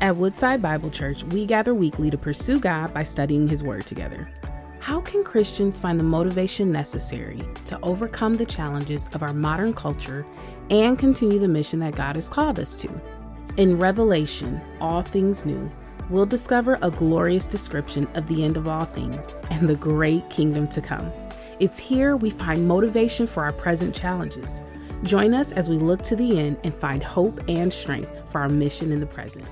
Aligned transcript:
At 0.00 0.16
Woodside 0.16 0.60
Bible 0.60 0.90
Church, 0.90 1.22
we 1.24 1.46
gather 1.46 1.72
weekly 1.72 2.10
to 2.10 2.18
pursue 2.18 2.58
God 2.58 2.92
by 2.92 3.04
studying 3.04 3.46
His 3.48 3.62
Word 3.62 3.86
together. 3.86 4.28
How 4.80 5.00
can 5.00 5.24
Christians 5.24 5.78
find 5.78 5.98
the 5.98 6.04
motivation 6.04 6.70
necessary 6.70 7.42
to 7.66 7.78
overcome 7.82 8.34
the 8.34 8.44
challenges 8.44 9.08
of 9.14 9.22
our 9.22 9.32
modern 9.32 9.72
culture 9.72 10.26
and 10.68 10.98
continue 10.98 11.38
the 11.38 11.48
mission 11.48 11.78
that 11.78 11.96
God 11.96 12.16
has 12.16 12.28
called 12.28 12.58
us 12.58 12.76
to? 12.76 12.90
In 13.56 13.78
Revelation, 13.78 14.60
All 14.80 15.00
Things 15.00 15.46
New, 15.46 15.70
we'll 16.10 16.26
discover 16.26 16.76
a 16.82 16.90
glorious 16.90 17.46
description 17.46 18.06
of 18.14 18.26
the 18.26 18.44
end 18.44 18.56
of 18.56 18.68
all 18.68 18.84
things 18.84 19.36
and 19.50 19.68
the 19.68 19.76
great 19.76 20.28
kingdom 20.28 20.66
to 20.68 20.82
come. 20.82 21.10
It's 21.60 21.78
here 21.78 22.16
we 22.16 22.30
find 22.30 22.66
motivation 22.66 23.26
for 23.28 23.44
our 23.44 23.52
present 23.52 23.94
challenges. 23.94 24.60
Join 25.04 25.34
us 25.34 25.52
as 25.52 25.68
we 25.68 25.78
look 25.78 26.02
to 26.02 26.16
the 26.16 26.38
end 26.38 26.58
and 26.64 26.74
find 26.74 27.02
hope 27.02 27.40
and 27.48 27.72
strength 27.72 28.10
for 28.28 28.40
our 28.40 28.48
mission 28.48 28.90
in 28.90 29.00
the 29.00 29.06
present. 29.06 29.46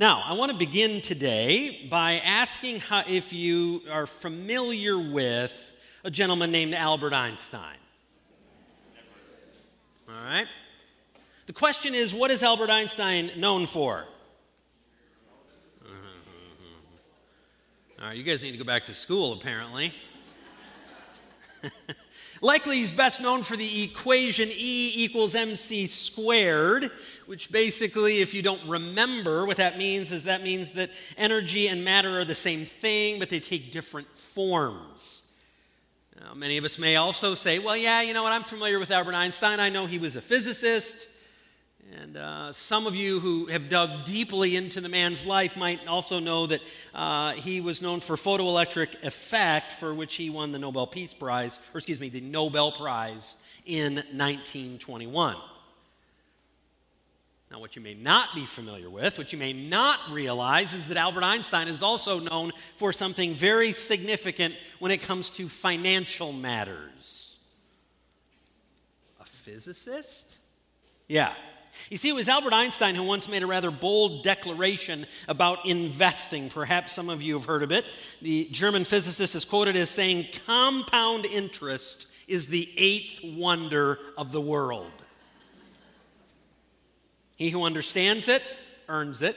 Now, 0.00 0.24
I 0.26 0.32
want 0.32 0.50
to 0.50 0.58
begin 0.58 1.00
today 1.00 1.86
by 1.88 2.14
asking 2.14 2.80
how, 2.80 3.04
if 3.06 3.32
you 3.32 3.80
are 3.88 4.06
familiar 4.06 4.98
with 4.98 5.72
a 6.02 6.10
gentleman 6.10 6.50
named 6.50 6.74
Albert 6.74 7.12
Einstein. 7.12 7.76
All 10.08 10.24
right? 10.24 10.48
The 11.46 11.52
question 11.52 11.94
is 11.94 12.12
what 12.12 12.32
is 12.32 12.42
Albert 12.42 12.70
Einstein 12.70 13.30
known 13.36 13.66
for? 13.66 14.04
All 18.00 18.08
right, 18.08 18.16
you 18.16 18.24
guys 18.24 18.42
need 18.42 18.50
to 18.50 18.58
go 18.58 18.64
back 18.64 18.86
to 18.86 18.94
school, 18.94 19.34
apparently. 19.34 19.94
Likely, 22.44 22.76
he's 22.76 22.92
best 22.92 23.22
known 23.22 23.42
for 23.42 23.56
the 23.56 23.84
equation 23.84 24.50
E 24.50 24.92
equals 24.96 25.34
mc 25.34 25.86
squared, 25.86 26.90
which 27.24 27.50
basically, 27.50 28.20
if 28.20 28.34
you 28.34 28.42
don't 28.42 28.62
remember 28.66 29.46
what 29.46 29.56
that 29.56 29.78
means, 29.78 30.12
is 30.12 30.24
that 30.24 30.42
means 30.42 30.72
that 30.72 30.90
energy 31.16 31.68
and 31.68 31.82
matter 31.82 32.20
are 32.20 32.24
the 32.26 32.34
same 32.34 32.66
thing, 32.66 33.18
but 33.18 33.30
they 33.30 33.40
take 33.40 33.72
different 33.72 34.18
forms. 34.18 35.22
Now, 36.20 36.34
many 36.34 36.58
of 36.58 36.66
us 36.66 36.78
may 36.78 36.96
also 36.96 37.34
say, 37.34 37.60
well, 37.60 37.78
yeah, 37.78 38.02
you 38.02 38.12
know 38.12 38.22
what, 38.22 38.32
I'm 38.32 38.42
familiar 38.42 38.78
with 38.78 38.90
Albert 38.90 39.14
Einstein. 39.14 39.58
I 39.58 39.70
know 39.70 39.86
he 39.86 39.98
was 39.98 40.16
a 40.16 40.20
physicist. 40.20 41.08
And 42.00 42.16
uh, 42.16 42.52
some 42.52 42.86
of 42.86 42.96
you 42.96 43.20
who 43.20 43.46
have 43.46 43.68
dug 43.68 44.04
deeply 44.04 44.56
into 44.56 44.80
the 44.80 44.88
man's 44.88 45.24
life 45.24 45.56
might 45.56 45.86
also 45.86 46.18
know 46.18 46.46
that 46.46 46.60
uh, 46.94 47.32
he 47.32 47.60
was 47.60 47.82
known 47.82 48.00
for 48.00 48.16
photoelectric 48.16 49.04
effect, 49.04 49.72
for 49.72 49.94
which 49.94 50.14
he 50.14 50.30
won 50.30 50.50
the 50.50 50.58
Nobel 50.58 50.86
Peace 50.86 51.14
Prize, 51.14 51.60
or 51.72 51.78
excuse 51.78 52.00
me, 52.00 52.08
the 52.08 52.20
Nobel 52.20 52.72
Prize 52.72 53.36
in 53.64 53.94
1921. 53.94 55.36
Now, 57.50 57.60
what 57.60 57.76
you 57.76 57.82
may 57.82 57.94
not 57.94 58.34
be 58.34 58.46
familiar 58.46 58.90
with, 58.90 59.16
what 59.16 59.32
you 59.32 59.38
may 59.38 59.52
not 59.52 60.00
realize, 60.10 60.74
is 60.74 60.88
that 60.88 60.96
Albert 60.96 61.22
Einstein 61.22 61.68
is 61.68 61.82
also 61.82 62.18
known 62.18 62.50
for 62.74 62.92
something 62.92 63.34
very 63.34 63.70
significant 63.70 64.54
when 64.80 64.90
it 64.90 65.00
comes 65.00 65.30
to 65.32 65.48
financial 65.48 66.32
matters. 66.32 67.38
A 69.20 69.24
physicist? 69.24 70.38
Yeah, 71.06 71.32
you 71.90 71.96
see, 71.96 72.08
it 72.08 72.14
was 72.14 72.28
Albert 72.28 72.52
Einstein 72.52 72.94
who 72.94 73.02
once 73.02 73.28
made 73.28 73.42
a 73.42 73.46
rather 73.46 73.70
bold 73.70 74.22
declaration 74.22 75.06
about 75.28 75.66
investing. 75.66 76.50
Perhaps 76.50 76.92
some 76.92 77.10
of 77.10 77.22
you 77.22 77.34
have 77.34 77.44
heard 77.44 77.62
of 77.62 77.72
it. 77.72 77.84
The 78.22 78.46
German 78.50 78.84
physicist 78.84 79.34
is 79.34 79.44
quoted 79.44 79.76
as 79.76 79.90
saying, 79.90 80.26
Compound 80.46 81.26
interest 81.26 82.08
is 82.26 82.46
the 82.46 82.68
eighth 82.76 83.20
wonder 83.22 83.98
of 84.16 84.32
the 84.32 84.40
world. 84.40 84.90
He 87.36 87.50
who 87.50 87.64
understands 87.64 88.28
it 88.28 88.42
earns 88.88 89.22
it, 89.22 89.36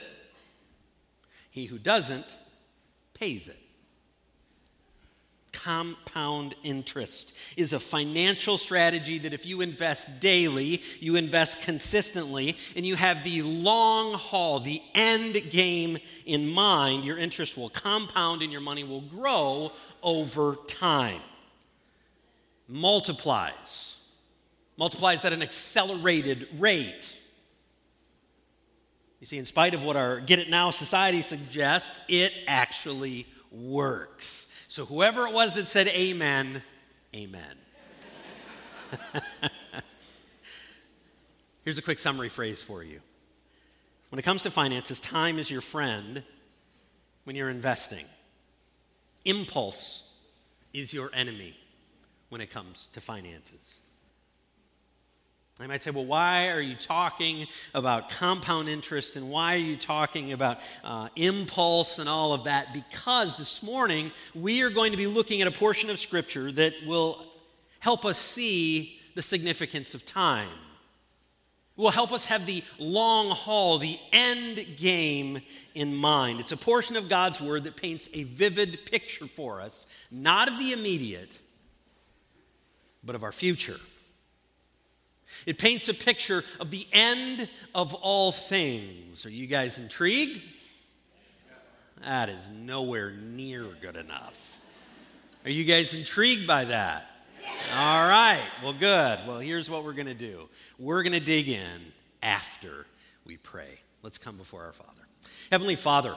he 1.50 1.66
who 1.66 1.78
doesn't 1.78 2.38
pays 3.14 3.48
it 3.48 3.67
compound 5.62 6.54
interest 6.62 7.34
is 7.56 7.72
a 7.72 7.80
financial 7.80 8.56
strategy 8.56 9.18
that 9.18 9.32
if 9.32 9.44
you 9.44 9.60
invest 9.60 10.20
daily, 10.20 10.80
you 11.00 11.16
invest 11.16 11.62
consistently, 11.62 12.56
and 12.76 12.86
you 12.86 12.94
have 12.94 13.24
the 13.24 13.42
long 13.42 14.14
haul, 14.14 14.60
the 14.60 14.80
end 14.94 15.36
game 15.50 15.98
in 16.26 16.48
mind, 16.48 17.04
your 17.04 17.18
interest 17.18 17.56
will 17.56 17.70
compound 17.70 18.42
and 18.42 18.52
your 18.52 18.60
money 18.60 18.84
will 18.84 19.00
grow 19.00 19.72
over 20.02 20.56
time. 20.66 21.20
Multiplies. 22.68 23.96
Multiplies 24.76 25.24
at 25.24 25.32
an 25.32 25.42
accelerated 25.42 26.48
rate. 26.58 27.16
You 29.20 29.26
see, 29.26 29.38
in 29.38 29.46
spite 29.46 29.74
of 29.74 29.82
what 29.82 29.96
our 29.96 30.20
get 30.20 30.38
it 30.38 30.48
now 30.48 30.70
society 30.70 31.22
suggests, 31.22 32.00
it 32.08 32.32
actually 32.46 33.26
works. 33.50 34.47
So, 34.68 34.84
whoever 34.84 35.26
it 35.26 35.32
was 35.32 35.54
that 35.54 35.66
said 35.66 35.88
amen, 35.88 36.62
amen. 37.16 37.56
Here's 41.64 41.78
a 41.78 41.82
quick 41.82 41.98
summary 41.98 42.28
phrase 42.28 42.62
for 42.62 42.82
you. 42.82 43.00
When 44.10 44.18
it 44.18 44.22
comes 44.22 44.42
to 44.42 44.50
finances, 44.50 45.00
time 45.00 45.38
is 45.38 45.50
your 45.50 45.62
friend 45.62 46.22
when 47.24 47.34
you're 47.34 47.48
investing. 47.48 48.04
Impulse 49.24 50.04
is 50.74 50.92
your 50.92 51.10
enemy 51.14 51.56
when 52.28 52.40
it 52.42 52.50
comes 52.50 52.88
to 52.88 53.00
finances. 53.00 53.80
I 55.60 55.66
might 55.66 55.82
say, 55.82 55.90
well, 55.90 56.04
why 56.04 56.50
are 56.50 56.60
you 56.60 56.76
talking 56.76 57.46
about 57.74 58.10
compound 58.10 58.68
interest 58.68 59.16
and 59.16 59.28
why 59.28 59.54
are 59.54 59.58
you 59.58 59.76
talking 59.76 60.32
about 60.32 60.60
uh, 60.84 61.08
impulse 61.16 61.98
and 61.98 62.08
all 62.08 62.32
of 62.32 62.44
that? 62.44 62.72
Because 62.72 63.34
this 63.34 63.60
morning 63.60 64.12
we 64.36 64.62
are 64.62 64.70
going 64.70 64.92
to 64.92 64.96
be 64.96 65.08
looking 65.08 65.40
at 65.40 65.48
a 65.48 65.50
portion 65.50 65.90
of 65.90 65.98
Scripture 65.98 66.52
that 66.52 66.74
will 66.86 67.26
help 67.80 68.04
us 68.04 68.18
see 68.18 69.00
the 69.16 69.22
significance 69.22 69.94
of 69.94 70.06
time. 70.06 70.48
Will 71.76 71.90
help 71.90 72.12
us 72.12 72.26
have 72.26 72.46
the 72.46 72.62
long 72.78 73.30
haul, 73.30 73.78
the 73.78 73.98
end 74.12 74.64
game 74.76 75.40
in 75.74 75.92
mind. 75.92 76.38
It's 76.38 76.52
a 76.52 76.56
portion 76.56 76.94
of 76.94 77.08
God's 77.08 77.40
Word 77.40 77.64
that 77.64 77.76
paints 77.76 78.08
a 78.14 78.22
vivid 78.22 78.86
picture 78.88 79.26
for 79.26 79.60
us, 79.60 79.88
not 80.12 80.46
of 80.46 80.56
the 80.58 80.70
immediate, 80.70 81.40
but 83.02 83.16
of 83.16 83.24
our 83.24 83.32
future. 83.32 83.78
It 85.46 85.58
paints 85.58 85.88
a 85.88 85.94
picture 85.94 86.44
of 86.60 86.70
the 86.70 86.86
end 86.92 87.48
of 87.74 87.94
all 87.94 88.32
things. 88.32 89.26
Are 89.26 89.30
you 89.30 89.46
guys 89.46 89.78
intrigued? 89.78 90.40
That 92.04 92.28
is 92.28 92.50
nowhere 92.50 93.10
near 93.10 93.66
good 93.80 93.96
enough. 93.96 94.58
Are 95.44 95.50
you 95.50 95.64
guys 95.64 95.94
intrigued 95.94 96.46
by 96.46 96.66
that? 96.66 97.06
All 97.74 98.08
right. 98.08 98.42
Well, 98.62 98.72
good. 98.72 99.20
Well, 99.26 99.38
here's 99.38 99.70
what 99.70 99.84
we're 99.84 99.92
going 99.92 100.06
to 100.06 100.14
do 100.14 100.48
we're 100.78 101.02
going 101.02 101.12
to 101.12 101.20
dig 101.20 101.48
in 101.48 101.80
after 102.22 102.86
we 103.24 103.36
pray. 103.36 103.78
Let's 104.02 104.18
come 104.18 104.36
before 104.36 104.64
our 104.64 104.72
Father. 104.72 104.90
Heavenly 105.50 105.76
Father, 105.76 106.16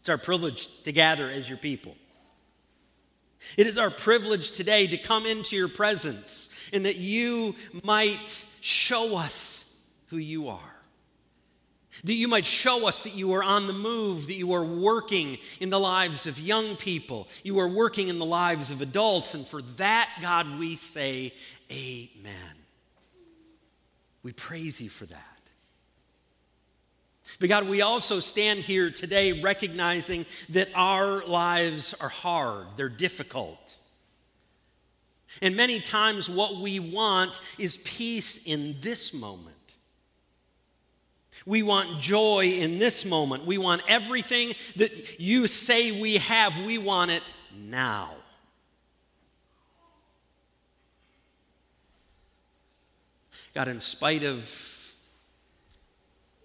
it's 0.00 0.08
our 0.08 0.18
privilege 0.18 0.68
to 0.82 0.92
gather 0.92 1.28
as 1.30 1.48
your 1.48 1.58
people. 1.58 1.96
It 3.56 3.66
is 3.66 3.78
our 3.78 3.90
privilege 3.90 4.52
today 4.52 4.86
to 4.86 4.96
come 4.96 5.26
into 5.26 5.56
your 5.56 5.68
presence 5.68 6.48
and 6.72 6.86
that 6.86 6.96
you 6.96 7.54
might 7.82 8.44
show 8.60 9.16
us 9.16 9.64
who 10.08 10.18
you 10.18 10.48
are. 10.48 10.58
That 12.04 12.14
you 12.14 12.26
might 12.26 12.46
show 12.46 12.88
us 12.88 13.02
that 13.02 13.14
you 13.14 13.34
are 13.34 13.44
on 13.44 13.66
the 13.66 13.72
move, 13.72 14.26
that 14.26 14.34
you 14.34 14.54
are 14.54 14.64
working 14.64 15.38
in 15.60 15.70
the 15.70 15.78
lives 15.78 16.26
of 16.26 16.38
young 16.38 16.76
people, 16.76 17.28
you 17.44 17.58
are 17.60 17.68
working 17.68 18.08
in 18.08 18.18
the 18.18 18.24
lives 18.24 18.70
of 18.70 18.80
adults, 18.80 19.34
and 19.34 19.46
for 19.46 19.62
that, 19.62 20.10
God, 20.20 20.58
we 20.58 20.76
say, 20.76 21.32
Amen. 21.70 22.56
We 24.22 24.32
praise 24.32 24.80
you 24.80 24.88
for 24.88 25.06
that. 25.06 25.32
But 27.40 27.48
God, 27.48 27.68
we 27.68 27.82
also 27.82 28.20
stand 28.20 28.60
here 28.60 28.90
today 28.90 29.40
recognizing 29.40 30.26
that 30.50 30.68
our 30.74 31.26
lives 31.26 31.94
are 32.00 32.08
hard, 32.08 32.66
they're 32.76 32.88
difficult. 32.88 33.78
And 35.40 35.56
many 35.56 35.80
times, 35.80 36.28
what 36.28 36.56
we 36.56 36.78
want 36.78 37.40
is 37.58 37.78
peace 37.78 38.40
in 38.44 38.76
this 38.80 39.14
moment. 39.14 39.56
We 41.46 41.62
want 41.62 41.98
joy 41.98 42.46
in 42.46 42.78
this 42.78 43.04
moment. 43.04 43.46
We 43.46 43.58
want 43.58 43.82
everything 43.88 44.52
that 44.76 45.20
you 45.20 45.46
say 45.46 46.00
we 46.00 46.18
have, 46.18 46.64
we 46.64 46.78
want 46.78 47.10
it 47.10 47.22
now. 47.56 48.14
God, 53.54 53.68
in 53.68 53.80
spite 53.80 54.24
of 54.24 54.94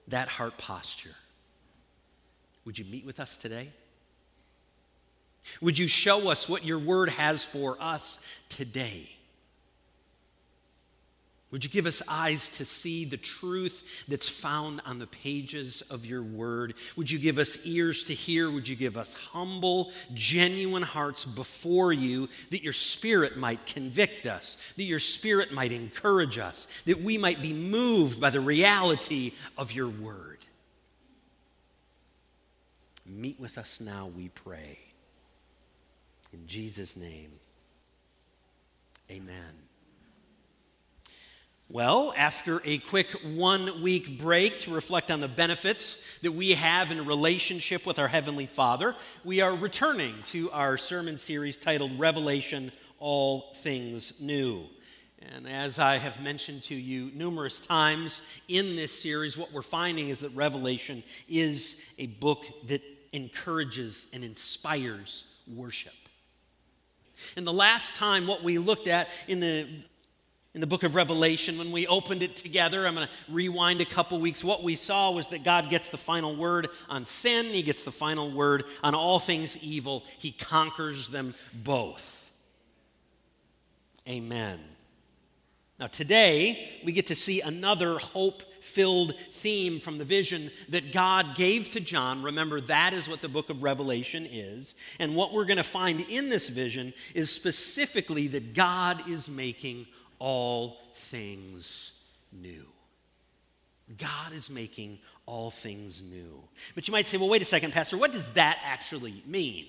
that 0.07 0.28
heart 0.28 0.57
posture, 0.57 1.16
would 2.66 2.78
you 2.78 2.86
meet 2.86 3.06
with 3.06 3.19
us 3.19 3.38
today? 3.38 3.69
Would 5.62 5.78
you 5.78 5.88
show 5.88 6.30
us 6.30 6.48
what 6.48 6.66
your 6.66 6.80
word 6.80 7.10
has 7.10 7.44
for 7.44 7.78
us 7.80 8.20
today? 8.50 9.18
Would 11.50 11.64
you 11.64 11.70
give 11.70 11.86
us 11.86 12.02
eyes 12.10 12.50
to 12.50 12.66
see 12.66 13.06
the 13.06 13.16
truth 13.16 14.04
that's 14.10 14.28
found 14.28 14.82
on 14.86 15.00
the 15.00 15.08
pages 15.08 15.82
of 15.90 16.06
your 16.06 16.22
word? 16.22 16.74
Would 16.98 17.10
you 17.10 17.18
give 17.20 17.38
us 17.38 17.66
ears 17.66 18.04
to 18.06 18.14
hear? 18.14 18.52
Would 18.52 18.68
you 18.68 18.76
give 18.76 18.98
us 18.98 19.14
humble, 19.14 19.94
genuine 20.14 20.84
hearts 20.84 21.24
before 21.24 21.94
you 21.94 22.28
that 22.52 22.64
your 22.64 22.74
spirit 22.74 23.38
might 23.38 23.66
convict 23.66 24.28
us, 24.28 24.58
that 24.76 24.84
your 24.84 25.00
spirit 25.00 25.54
might 25.54 25.72
encourage 25.72 26.38
us, 26.38 26.68
that 26.86 27.00
we 27.00 27.18
might 27.18 27.42
be 27.42 27.54
moved 27.54 28.20
by 28.20 28.30
the 28.30 28.42
reality 28.42 29.32
of 29.58 29.72
your 29.72 29.88
word? 29.88 30.40
Meet 33.06 33.40
with 33.40 33.58
us 33.58 33.80
now, 33.80 34.12
we 34.14 34.28
pray. 34.28 34.78
In 36.34 36.46
Jesus' 36.46 36.98
name, 36.98 37.32
amen. 39.10 39.68
Well, 41.70 42.14
after 42.16 42.62
a 42.64 42.78
quick 42.78 43.12
one 43.24 43.82
week 43.82 44.18
break 44.18 44.60
to 44.60 44.74
reflect 44.74 45.12
on 45.12 45.20
the 45.20 45.28
benefits 45.28 46.02
that 46.22 46.32
we 46.32 46.52
have 46.52 46.92
in 46.92 47.06
relationship 47.06 47.86
with 47.86 48.00
our 48.00 48.08
Heavenly 48.08 48.46
Father, 48.46 48.96
we 49.26 49.42
are 49.42 49.54
returning 49.54 50.14
to 50.28 50.50
our 50.52 50.78
sermon 50.78 51.18
series 51.18 51.58
titled 51.58 52.00
Revelation 52.00 52.72
All 53.00 53.54
Things 53.56 54.14
New. 54.22 54.64
And 55.34 55.46
as 55.46 55.78
I 55.78 55.98
have 55.98 56.22
mentioned 56.22 56.64
to 56.64 56.76
you 56.76 57.12
numerous 57.14 57.60
times 57.60 58.22
in 58.48 58.78
this 58.78 58.98
series, 58.98 59.38
what 59.38 59.52
we're 59.52 59.62
finding 59.62 60.08
is 60.08 60.22
that 60.22 60.34
Revelation 60.36 61.04
is 61.28 61.76
a 62.00 62.08
book 62.08 62.46
that 62.68 62.82
encourages 63.12 64.08
and 64.14 64.24
inspires 64.24 65.26
worship. 65.54 66.06
And 67.36 67.46
the 67.46 67.54
last 67.54 67.96
time, 67.96 68.28
what 68.28 68.44
we 68.44 68.58
looked 68.58 68.88
at 68.88 69.10
in 69.28 69.40
the 69.40 69.68
in 70.58 70.62
the 70.62 70.66
book 70.66 70.81
of 70.81 70.96
Revelation, 70.96 71.60
when 71.60 71.72
we 71.72 71.86
opened 71.86 72.24
it 72.24 72.36
together, 72.36 72.88
I'm 72.88 72.96
going 72.96 73.06
to 73.06 73.14
rewind 73.31 73.80
a 73.80 73.86
couple 73.86 74.19
weeks. 74.19 74.44
What 74.44 74.64
we 74.64 74.75
saw 74.75 75.12
was 75.12 75.28
that 75.28 75.44
God 75.44 75.69
gets 75.69 75.90
the 75.90 75.98
final 75.98 76.36
word 76.36 76.69
on 76.90 77.06
sin, 77.06 77.46
He 77.46 77.62
gets 77.62 77.84
the 77.84 77.92
final 77.92 78.31
word 78.31 78.64
on 78.81 78.96
all 78.96 79.19
things 79.19 79.56
evil. 79.58 80.04
He 80.18 80.31
conquers 80.31 81.10
them 81.10 81.36
both. 81.54 82.31
Amen. 84.10 84.60
Now, 85.80 85.86
today, 85.86 86.81
we 86.84 86.92
get 86.92 87.08
to 87.08 87.16
see 87.16 87.42
another 87.42 88.00
hope 88.00 88.42
filled 88.68 89.18
theme 89.18 89.80
from 89.80 89.98
the 89.98 90.06
vision 90.06 90.52
that 90.69 90.92
God 90.92 91.36
gave 91.36 91.69
to 91.72 91.80
John. 91.80 92.22
Remember, 92.22 92.60
that 92.62 92.94
is 92.94 93.10
what 93.10 93.22
the 93.22 93.30
book 93.30 93.50
of 93.50 93.64
Revelation 93.64 94.28
is. 94.30 94.75
And 95.00 95.16
what 95.16 95.34
we're 95.34 95.46
going 95.46 95.58
to 95.58 95.64
find 95.64 96.02
in 96.10 96.30
this 96.30 96.50
vision 96.50 96.94
is 97.16 97.31
specifically 97.31 98.28
that 98.28 98.54
God 98.54 99.10
is 99.10 99.30
making 99.30 99.88
all 100.19 100.78
things 100.94 101.94
new. 102.31 102.66
God 103.98 104.34
is 104.34 104.50
making 104.50 105.00
all 105.25 105.50
things 105.50 106.04
new. 106.04 106.44
But 106.75 106.88
you 106.88 106.92
might 106.92 107.08
say, 107.08 107.18
well, 107.18 107.30
wait 107.30 107.42
a 107.42 107.46
second, 107.46 107.72
Pastor, 107.72 107.98
what 107.98 108.12
does 108.12 108.31
that 108.31 108.60
actually 108.64 109.24
mean? 109.25 109.66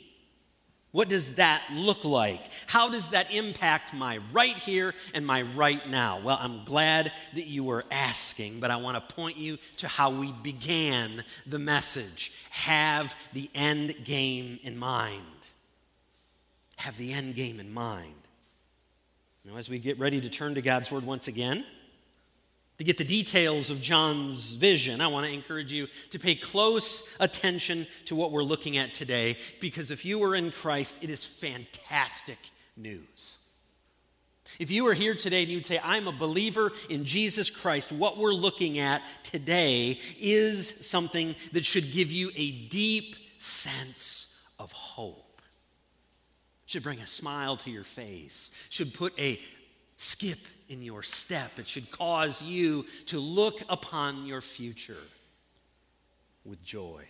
What 0.90 1.08
does 1.11 1.35
that 1.35 1.62
look 1.73 2.05
like? 2.05 2.50
How 2.67 2.88
does 2.88 3.11
that 3.11 3.32
impact 3.32 3.93
my 3.93 4.19
right 4.32 4.56
here 4.56 4.94
and 5.12 5.26
my 5.26 5.43
right 5.43 5.87
now? 5.88 6.19
Well, 6.20 6.38
I'm 6.40 6.64
glad 6.64 7.12
that 7.35 7.46
you 7.46 7.62
were 7.64 7.85
asking, 7.90 8.61
but 8.61 8.70
I 8.70 8.76
want 8.76 8.96
to 8.96 9.14
point 9.14 9.37
you 9.37 9.58
to 9.79 9.88
how 9.88 10.11
we 10.11 10.32
began 10.32 11.25
the 11.46 11.58
message. 11.58 12.32
Have 12.50 13.14
the 13.35 13.50
end 13.55 13.94
game 14.05 14.58
in 14.62 14.79
mind. 14.79 15.25
Have 16.76 16.96
the 16.96 17.12
end 17.12 17.35
game 17.35 17.61
in 17.61 17.73
mind. 17.73 18.14
Now, 19.44 19.56
as 19.56 19.69
we 19.69 19.79
get 19.79 19.99
ready 19.99 20.20
to 20.23 20.31
turn 20.31 20.55
to 20.55 20.62
God's 20.62 20.90
Word 20.90 21.05
once 21.05 21.29
again, 21.29 21.64
to 22.79 22.85
get 22.85 22.97
the 22.97 23.05
details 23.05 23.71
of 23.71 23.81
John's 23.81 24.53
vision, 24.53 25.01
I 25.01 25.09
want 25.09 25.27
to 25.27 25.33
encourage 25.33 25.73
you 25.73 25.89
to 26.11 26.19
pay 26.19 26.35
close 26.35 27.17
attention 27.21 27.87
to 28.07 28.17
what 28.17 28.31
we're 28.31 28.43
looking 28.43 28.77
at 28.77 28.93
today, 28.93 29.37
because 29.61 29.91
if 29.91 30.05
you 30.05 30.23
are 30.25 30.35
in 30.35 30.51
Christ, 30.51 30.97
it 31.03 31.11
is 31.11 31.25
fantastic 31.25 32.39
news. 32.77 33.39
If 34.59 34.71
you 34.71 34.87
are 34.87 34.95
here 34.95 35.15
today 35.15 35.43
and 35.43 35.51
you'd 35.51 35.67
say, 35.67 35.81
I'm 35.85 36.09
a 36.09 36.13
believer 36.13 36.73
in 36.89 37.05
Jesus 37.05 37.51
Christ, 37.51 37.93
what 37.93 38.17
we're 38.17 38.33
looking 38.33 38.79
at 38.79 39.03
today 39.23 39.99
is 40.19 40.87
something 40.87 41.35
that 41.53 41.67
should 41.67 41.93
give 41.93 42.11
you 42.11 42.31
a 42.35 42.53
deep 42.69 43.17
sense 43.39 44.35
of 44.59 44.73
hope 44.73 45.29
should 46.69 46.83
bring 46.83 47.01
a 47.01 47.07
smile 47.07 47.57
to 47.57 47.71
your 47.71 47.83
face, 47.83 48.51
should 48.69 48.93
put 48.93 49.19
a 49.19 49.41
skip 49.97 50.39
in 50.69 50.82
your 50.82 51.03
step. 51.03 51.59
It 51.59 51.69
should 51.69 51.91
cause 51.91 52.43
you 52.43 52.87
to 53.06 53.19
look 53.19 53.61
upon 53.69 54.26
your 54.26 54.41
future 54.41 54.97
with 56.44 56.65
joy. 56.65 57.05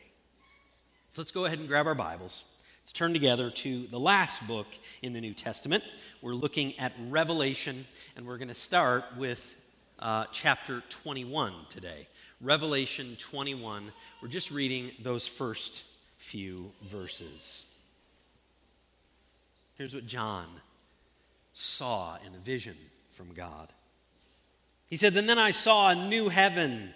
So 1.11 1.23
let's 1.23 1.31
go 1.31 1.45
ahead 1.45 1.59
and 1.59 1.69
grab 1.69 1.87
our 1.87 1.95
Bibles. 1.95 2.45
Let's 2.83 2.93
turn 2.93 3.13
together 3.13 3.51
to 3.51 3.87
the 3.87 4.01
last 4.01 4.47
book 4.47 4.67
in 5.03 5.13
the 5.13 5.21
New 5.21 5.35
Testament. 5.35 5.85
We're 6.23 6.35
looking 6.35 6.79
at 6.79 6.93
Revelation, 7.09 7.87
and 8.17 8.27
we're 8.27 8.39
going 8.39 8.49
to 8.49 8.55
start 8.55 9.05
with 9.17 9.55
uh, 9.99 10.25
chapter 10.33 10.83
21 10.89 11.53
today. 11.69 12.07
Revelation 12.41 13.17
21. 13.19 13.85
We're 14.23 14.29
just 14.29 14.51
reading 14.51 14.93
those 15.03 15.27
first 15.27 15.85
few 16.19 16.73
verses. 16.83 17.67
Here's 19.77 19.95
what 19.95 20.07
John 20.07 20.47
saw 21.53 22.17
in 22.25 22.33
the 22.33 22.39
vision 22.39 22.77
from 23.19 23.35
God. 23.35 23.73
He 24.89 24.97
said, 24.97 25.17
And 25.17 25.29
then 25.29 25.41
I 25.41 25.51
saw 25.51 25.91
a 25.91 25.95
new 25.97 26.29
heaven 26.29 26.91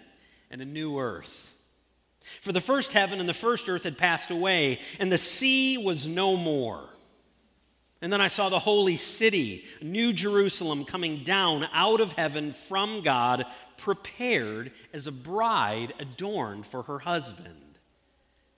and 0.49 0.61
a 0.61 0.65
new 0.65 0.97
earth. 0.97 1.53
For 2.39 2.53
the 2.53 2.61
first 2.61 2.93
heaven 2.93 3.19
and 3.19 3.27
the 3.27 3.33
first 3.33 3.67
earth 3.67 3.83
had 3.83 3.97
passed 3.97 4.31
away, 4.31 4.79
and 5.01 5.11
the 5.11 5.17
sea 5.17 5.77
was 5.77 6.07
no 6.07 6.37
more. 6.37 6.87
And 8.01 8.11
then 8.11 8.21
I 8.21 8.29
saw 8.29 8.47
the 8.47 8.59
holy 8.59 8.95
city, 8.95 9.65
New 9.81 10.13
Jerusalem, 10.13 10.85
coming 10.85 11.25
down 11.25 11.67
out 11.73 11.99
of 11.99 12.13
heaven 12.13 12.53
from 12.53 13.01
God, 13.01 13.45
prepared 13.77 14.71
as 14.93 15.07
a 15.07 15.11
bride 15.11 15.93
adorned 15.99 16.65
for 16.65 16.83
her 16.83 16.99
husband. 16.99 17.62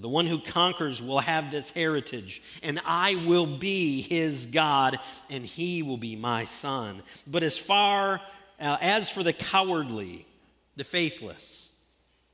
For 0.00 0.04
the 0.04 0.08
one 0.08 0.26
who 0.26 0.38
conquers 0.38 1.02
will 1.02 1.18
have 1.18 1.50
this 1.50 1.72
heritage, 1.72 2.42
and 2.62 2.80
I 2.86 3.16
will 3.26 3.44
be 3.44 4.00
his 4.00 4.46
God, 4.46 4.98
and 5.28 5.44
he 5.44 5.82
will 5.82 5.98
be 5.98 6.16
my 6.16 6.44
son. 6.44 7.02
But 7.26 7.42
as 7.42 7.58
far 7.58 8.22
uh, 8.58 8.78
as 8.80 9.10
for 9.10 9.22
the 9.22 9.34
cowardly, 9.34 10.26
the 10.74 10.84
faithless, 10.84 11.68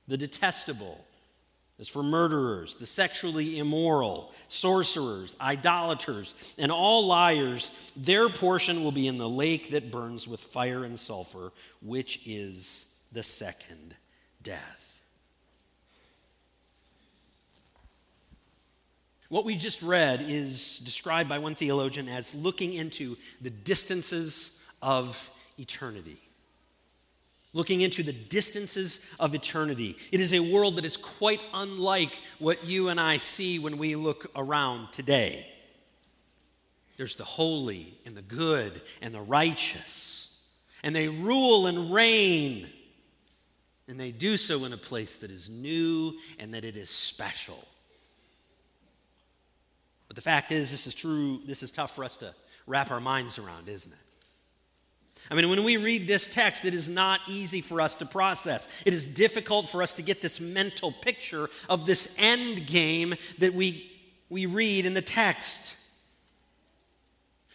the 0.07 0.17
detestable, 0.17 1.05
as 1.81 1.89
for 1.89 2.05
murderers, 2.05 2.77
the 2.77 2.87
sexually 2.87 3.59
immoral, 3.59 4.33
sorcerers, 4.47 5.35
idolaters, 5.41 6.37
and 6.59 6.71
all 6.71 7.09
liars, 7.09 7.73
their 7.97 8.29
portion 8.29 8.85
will 8.85 8.93
be 8.93 9.09
in 9.09 9.19
the 9.19 9.29
lake 9.29 9.73
that 9.73 9.91
burns 9.91 10.29
with 10.29 10.39
fire 10.39 10.85
and 10.85 11.01
sulfur, 11.01 11.51
which 11.83 12.21
is 12.25 12.87
the 13.11 13.25
second 13.25 13.97
death. 14.41 14.86
What 19.29 19.45
we 19.45 19.57
just 19.57 19.83
read 19.83 20.23
is 20.23 20.79
described 20.81 21.29
by 21.29 21.39
one 21.39 21.55
theologian 21.55 22.09
as 22.09 22.35
looking 22.35 22.75
into 22.75 23.17
the 23.41 23.51
distances 23.51 24.61
of 24.81 25.31
eternity. 25.59 26.21
looking 27.57 27.81
into 27.81 28.03
the 28.03 28.13
distances 28.13 29.01
of 29.19 29.35
eternity. 29.35 29.97
It 30.13 30.21
is 30.21 30.35
a 30.35 30.41
world 30.41 30.77
that 30.77 30.85
is 30.85 30.99
quite 30.99 31.41
unlike 31.55 32.21
what 32.39 32.65
you 32.67 32.91
and 32.91 33.01
I 33.01 33.17
see 33.17 33.59
when 33.59 33.79
we 33.79 33.97
look 33.97 34.31
around 34.37 34.93
today. 34.93 35.51
There's 36.99 37.17
the 37.17 37.25
holy 37.25 37.99
and 38.05 38.15
the 38.15 38.23
good 38.23 38.83
and 39.01 39.15
the 39.15 39.23
righteous, 39.23 40.37
and 40.83 40.95
they 40.95 41.09
rule 41.09 41.67
and 41.67 41.93
reign. 41.93 42.69
And 43.89 43.99
they 43.99 44.11
do 44.11 44.37
so 44.37 44.65
in 44.65 44.73
a 44.73 44.79
place 44.79 45.19
that 45.19 45.31
is 45.31 45.49
new 45.49 46.15
and 46.39 46.53
that 46.55 46.65
it 46.65 46.77
is 46.77 46.91
special. 46.91 47.67
But 50.09 50.17
the 50.17 50.23
fact 50.23 50.53
is, 50.53 50.71
this 50.71 50.87
is 50.87 50.95
true, 50.95 51.41
this 51.45 51.63
is 51.63 51.71
tough 51.71 51.95
for 51.95 52.05
us 52.05 52.17
to 52.19 52.35
wrap 52.67 52.91
our 52.91 53.01
minds 53.01 53.39
around, 53.39 53.69
isn't 53.69 53.93
it? 53.93 53.99
I 55.31 55.35
mean, 55.35 55.49
when 55.49 55.65
we 55.65 55.77
read 55.77 56.07
this 56.07 56.29
text, 56.29 56.65
it 56.65 56.75
is 56.75 56.89
not 56.89 57.21
easy 57.27 57.61
for 57.61 57.81
us 57.81 57.97
to 57.97 58.07
process. 58.07 58.69
It 58.87 58.95
is 58.95 59.07
difficult 59.07 59.69
for 59.69 59.83
us 59.83 59.95
to 59.95 60.03
get 60.03 60.23
this 60.23 60.41
mental 60.41 60.93
picture 60.93 61.51
of 61.69 61.85
this 61.85 62.15
end 62.19 62.67
game 62.67 63.15
that 63.39 63.53
we, 63.53 63.91
we 64.29 64.47
read 64.47 64.87
in 64.87 64.95
the 64.95 65.03
text. 65.03 65.77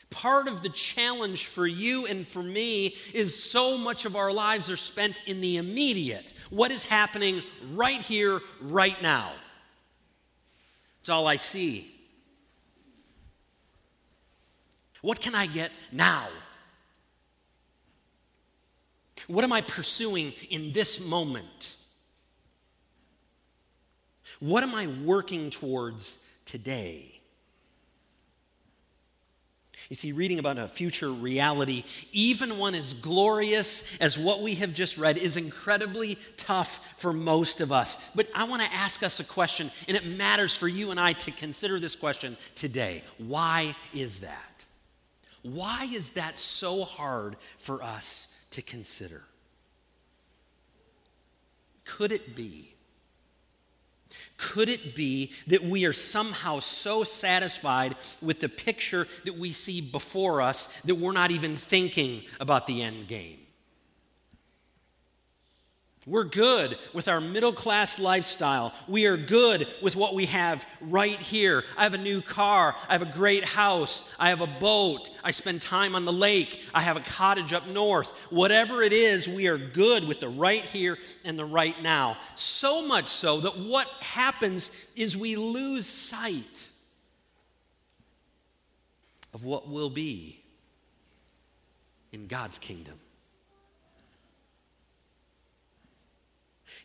Part 0.10 0.50
of 0.50 0.62
the 0.62 0.70
challenge 0.70 1.46
for 1.46 1.66
you 1.66 2.06
and 2.08 2.28
for 2.28 2.44
me 2.44 2.96
is 3.14 3.42
so 3.42 3.78
much 3.78 4.04
of 4.04 4.18
our 4.18 4.34
lives 4.34 4.70
are 4.70 4.76
spent 4.76 5.22
in 5.26 5.40
the 5.40 5.56
immediate. 5.56 6.34
What 6.50 6.72
is 6.72 6.84
happening 6.84 7.42
right 7.72 8.02
here, 8.02 8.42
right 8.60 9.02
now? 9.02 9.32
It's 11.00 11.08
all 11.08 11.26
I 11.26 11.38
see. 11.38 11.91
What 15.02 15.20
can 15.20 15.36
I 15.36 15.48
get 15.48 15.72
now? 15.92 16.28
What 19.28 19.44
am 19.44 19.54
I 19.54 19.62
pursuing 19.62 20.34
in 20.50 20.72
this 20.72 21.06
moment? 21.06 21.76
What 24.40 24.64
am 24.64 24.74
I 24.74 24.88
working 24.88 25.50
towards 25.50 26.20
today? 26.46 27.22
You 29.90 29.96
see, 29.96 30.14
reading 30.14 30.40
about 30.40 30.58
a 30.58 30.70
future 30.70 31.12
reality, 31.12 31.84
even 32.14 32.58
one 32.58 32.76
as 32.76 32.94
glorious 32.94 33.84
as 34.00 34.18
what 34.18 34.42
we 34.42 34.56
have 34.56 34.74
just 34.74 34.98
read, 34.98 35.18
is 35.18 35.36
incredibly 35.36 36.18
tough 36.38 36.94
for 36.96 37.12
most 37.12 37.60
of 37.60 37.74
us. 37.74 37.98
But 38.16 38.30
I 38.34 38.46
want 38.46 38.62
to 38.62 38.72
ask 38.72 39.04
us 39.04 39.20
a 39.20 39.26
question, 39.26 39.70
and 39.90 39.98
it 39.98 40.06
matters 40.06 40.56
for 40.56 40.70
you 40.70 40.92
and 40.92 41.00
I 41.00 41.12
to 41.14 41.32
consider 41.32 41.78
this 41.78 41.96
question 41.98 42.38
today. 42.56 43.04
Why 43.18 43.76
is 43.94 44.20
that? 44.20 44.51
Why 45.44 45.90
is 45.92 46.12
that 46.12 46.38
so 46.38 46.84
hard 46.84 47.36
for 47.58 47.82
us 47.82 48.28
to 48.52 48.62
consider. 48.62 49.24
Could 51.86 52.12
it 52.12 52.36
be? 52.36 52.76
Could 54.38 54.70
it 54.70 54.96
be 54.96 55.32
that 55.48 55.64
we 55.64 55.86
are 55.86 55.94
somehow 55.94 56.60
so 56.60 57.04
satisfied 57.04 57.96
with 58.22 58.40
the 58.40 58.50
picture 58.50 59.08
that 59.26 59.38
we 59.38 59.52
see 59.52 59.82
before 59.82 60.42
us 60.42 60.68
that 60.82 60.96
we're 60.96 61.12
not 61.12 61.32
even 61.32 61.56
thinking 61.56 62.24
about 62.40 62.68
the 62.68 62.82
end 62.82 63.08
game? 63.08 63.40
We're 66.08 66.24
good 66.24 66.80
with 66.94 67.08
our 67.08 67.22
middle 67.22 67.54
class 67.54 68.00
lifestyle. 68.00 68.74
We 68.88 69.06
are 69.06 69.18
good 69.18 69.68
with 69.84 69.96
what 69.96 70.16
we 70.16 70.26
have 70.26 70.66
right 70.82 71.20
here. 71.20 71.64
I 71.78 71.84
have 71.84 71.94
a 71.94 72.00
new 72.00 72.24
car. 72.24 72.76
I 72.90 72.94
have 72.94 73.04
a 73.04 73.14
great 73.14 73.46
house. 73.46 74.12
I 74.18 74.30
have 74.30 74.42
a 74.42 74.48
boat. 74.48 75.12
I 75.24 75.30
spend 75.30 75.62
time 75.62 75.96
on 75.96 76.06
the 76.06 76.12
lake. 76.12 76.60
I 76.74 76.82
have 76.82 76.98
a 76.98 77.02
cottage 77.02 77.54
up 77.54 77.68
north. 77.68 78.18
Whatever 78.32 78.82
it 78.82 78.94
is, 78.94 79.28
we 79.28 79.48
are 79.48 79.60
good 79.60 80.08
with 80.08 80.20
the 80.20 80.30
right 80.30 80.64
here 80.64 80.98
and 81.24 81.38
the 81.38 81.46
right 81.46 81.80
now. 81.84 82.18
So 82.34 82.88
much 82.88 83.06
so 83.06 83.40
that 83.42 83.60
what 83.60 83.88
happens 84.02 84.72
is 84.96 85.16
we 85.16 85.36
lose 85.36 85.86
sight 85.86 86.68
of 89.36 89.44
what 89.44 89.70
will 89.70 89.92
be 89.92 90.42
in 92.12 92.26
God's 92.26 92.58
kingdom. 92.58 93.00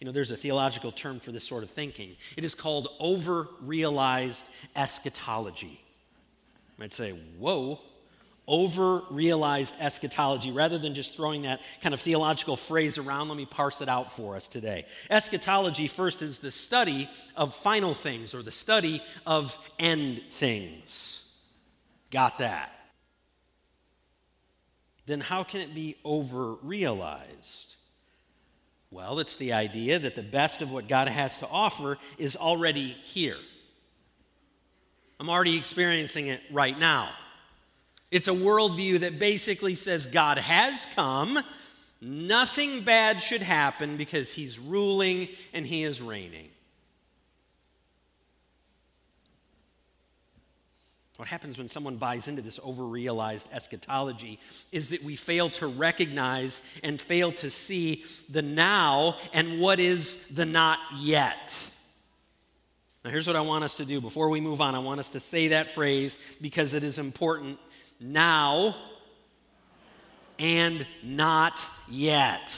You 0.01 0.07
know, 0.07 0.13
there's 0.13 0.31
a 0.31 0.37
theological 0.37 0.93
term 0.93 1.21
for 1.21 1.33
this 1.33 1.45
sort 1.45 1.63
of 1.63 1.71
thinking. 1.71 2.17
It 2.37 2.45
is 2.45 2.55
called 2.55 2.89
over 3.01 3.49
realized 3.63 4.49
eschatology. 4.75 5.67
You 5.67 6.79
might 6.79 6.93
say, 6.93 7.13
whoa, 7.39 7.81
over 8.47 9.03
realized 9.11 9.75
eschatology. 9.81 10.53
Rather 10.53 10.79
than 10.79 10.95
just 10.95 11.17
throwing 11.17 11.43
that 11.43 11.61
kind 11.81 11.95
of 11.95 12.01
theological 12.01 12.57
phrase 12.57 12.99
around, 12.99 13.29
let 13.29 13.37
me 13.37 13.47
parse 13.47 13.81
it 13.81 13.89
out 13.89 14.13
for 14.13 14.37
us 14.37 14.49
today. 14.49 14.85
Eschatology, 15.11 15.89
first, 15.89 16.23
is 16.23 16.39
the 16.39 16.51
study 16.51 17.09
of 17.35 17.55
final 17.55 17.95
things 17.95 18.35
or 18.35 18.43
the 18.43 18.51
study 18.51 19.03
of 19.27 19.57
end 19.79 20.23
things. 20.31 21.25
Got 22.11 22.39
that? 22.39 22.73
Then 25.07 25.21
how 25.21 25.45
can 25.45 25.61
it 25.61 25.75
be 25.75 25.97
over 26.05 26.55
realized? 26.55 27.76
Well, 28.97 29.19
it's 29.19 29.37
the 29.37 29.53
idea 29.53 29.99
that 29.99 30.17
the 30.17 30.23
best 30.23 30.63
of 30.63 30.73
what 30.73 30.89
God 30.89 31.07
has 31.07 31.37
to 31.39 31.49
offer 31.49 31.99
is 32.17 32.35
already 32.35 32.97
here. 33.03 33.37
I'm 35.21 35.29
already 35.29 35.55
experiencing 35.59 36.29
it 36.29 36.41
right 36.51 36.79
now. 36.79 37.11
It's 38.11 38.27
a 38.27 38.33
worldview 38.33 39.01
that 39.01 39.19
basically 39.19 39.75
says 39.75 40.07
God 40.07 40.39
has 40.39 40.87
come, 40.95 41.39
nothing 42.01 42.85
bad 42.85 43.21
should 43.21 43.43
happen 43.43 43.99
because 43.99 44.33
he's 44.33 44.59
ruling 44.59 45.29
and 45.53 45.67
he 45.67 45.85
is 45.85 46.01
reigning. 46.01 46.49
What 51.17 51.29
happens 51.29 51.57
when 51.57 51.69
someone 51.69 51.97
buys 51.97 52.29
into 52.29 52.43
this 52.43 52.59
overrealized 52.59 53.49
eschatology 53.53 54.39
is 54.71 54.91
that 54.91 55.03
we 55.03 55.17
fail 55.17 55.49
to 55.51 55.67
recognize 55.67 56.63
and 56.85 57.01
fail 57.01 57.33
to 57.33 57.51
see 57.51 58.05
the 58.29 58.43
now 58.43 59.17
and 59.33 59.59
what 59.59 59.81
is 59.81 60.27
the 60.29 60.45
not 60.45 60.79
yet. 61.01 61.71
Now, 63.03 63.11
here's 63.11 63.27
what 63.27 63.37
I 63.37 63.41
want 63.41 63.65
us 63.65 63.77
to 63.79 63.85
do. 63.85 64.01
Before 64.01 64.29
we 64.29 64.41
move 64.41 64.61
on, 64.61 64.75
I 64.75 64.81
want 64.81 65.01
us 65.01 65.11
to 65.11 65.21
say 65.21 65.49
that 65.49 65.69
phrase 65.69 66.19
because 66.41 66.75
it 66.75 66.85
is 66.85 66.99
important 66.99 67.59
now 67.99 68.77
and 70.39 70.87
not 71.03 71.65
yet. 71.89 72.55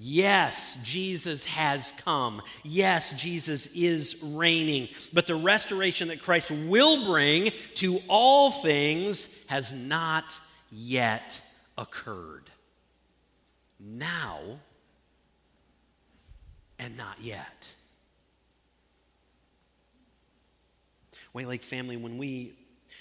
Yes, 0.00 0.78
Jesus 0.84 1.44
has 1.46 1.92
come. 1.98 2.40
Yes, 2.62 3.20
Jesus 3.20 3.66
is 3.74 4.16
reigning. 4.22 4.88
But 5.12 5.26
the 5.26 5.34
restoration 5.34 6.08
that 6.08 6.22
Christ 6.22 6.52
will 6.52 7.04
bring 7.04 7.50
to 7.74 7.98
all 8.06 8.52
things 8.52 9.28
has 9.48 9.72
not 9.72 10.32
yet 10.70 11.40
occurred. 11.76 12.44
Now 13.80 14.60
and 16.78 16.96
not 16.96 17.16
yet. 17.20 17.74
White 21.32 21.48
Lake 21.48 21.62
family, 21.64 21.96
when 21.96 22.18
we 22.18 22.52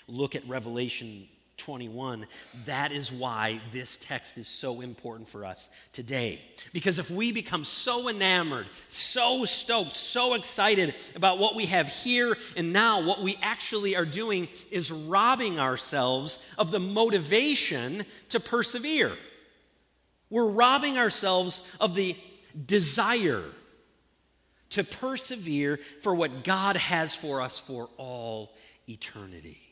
look 0.08 0.36
at 0.36 0.48
Revelation 0.48 1.28
21. 1.58 2.26
That 2.66 2.92
is 2.92 3.12
why 3.12 3.62
this 3.72 3.98
text 3.98 4.38
is 4.38 4.48
so 4.48 4.82
important 4.82 5.28
for 5.28 5.46
us 5.46 5.70
today. 5.92 6.42
Because 6.72 7.00
if 7.00 7.12
we 7.12 7.32
become 7.32 7.64
so 7.64 8.10
enamored, 8.10 8.68
so 8.88 9.46
stoked, 9.46 9.96
so 9.96 10.34
excited 10.34 10.96
about 11.16 11.40
what 11.40 11.56
we 11.56 11.66
have 11.66 11.88
here 11.88 12.38
and 12.56 12.72
now, 12.72 13.02
what 13.02 13.22
we 13.22 13.38
actually 13.42 13.96
are 13.96 14.06
doing 14.06 14.48
is 14.72 14.92
robbing 14.92 15.60
ourselves 15.60 16.40
of 16.58 16.72
the 16.72 16.80
motivation 16.80 18.06
to 18.30 18.40
persevere. 18.40 19.12
We're 20.30 20.50
robbing 20.50 20.98
ourselves 20.98 21.62
of 21.80 21.96
the 21.96 22.16
desire 22.66 23.44
to 24.72 24.84
persevere 24.84 25.80
for 26.02 26.14
what 26.14 26.44
God 26.44 26.76
has 26.76 27.16
for 27.16 27.42
us 27.42 27.58
for 27.58 27.90
all 27.98 28.54
eternity. 28.88 29.67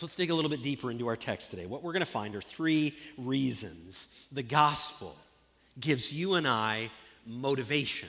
So 0.00 0.06
let's 0.06 0.14
dig 0.14 0.30
a 0.30 0.34
little 0.34 0.50
bit 0.50 0.62
deeper 0.62 0.90
into 0.90 1.08
our 1.08 1.16
text 1.16 1.50
today. 1.50 1.66
What 1.66 1.82
we're 1.82 1.92
going 1.92 2.00
to 2.00 2.06
find 2.06 2.34
are 2.34 2.40
three 2.40 2.96
reasons 3.18 4.26
the 4.32 4.42
gospel 4.42 5.14
gives 5.78 6.10
you 6.10 6.36
and 6.36 6.48
I 6.48 6.90
motivation. 7.26 8.08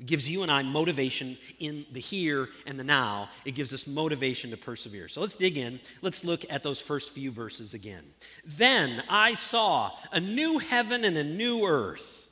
It 0.00 0.06
gives 0.06 0.28
you 0.28 0.42
and 0.42 0.50
I 0.50 0.64
motivation 0.64 1.38
in 1.60 1.86
the 1.92 2.00
here 2.00 2.48
and 2.66 2.80
the 2.80 2.82
now. 2.82 3.28
It 3.44 3.52
gives 3.54 3.72
us 3.72 3.86
motivation 3.86 4.50
to 4.50 4.56
persevere. 4.56 5.06
So 5.06 5.20
let's 5.20 5.36
dig 5.36 5.56
in. 5.56 5.78
Let's 6.02 6.24
look 6.24 6.44
at 6.50 6.64
those 6.64 6.80
first 6.80 7.14
few 7.14 7.30
verses 7.30 7.72
again. 7.72 8.02
Then 8.44 9.04
I 9.08 9.34
saw 9.34 9.92
a 10.10 10.18
new 10.18 10.58
heaven 10.58 11.04
and 11.04 11.16
a 11.16 11.22
new 11.22 11.64
earth. 11.64 12.28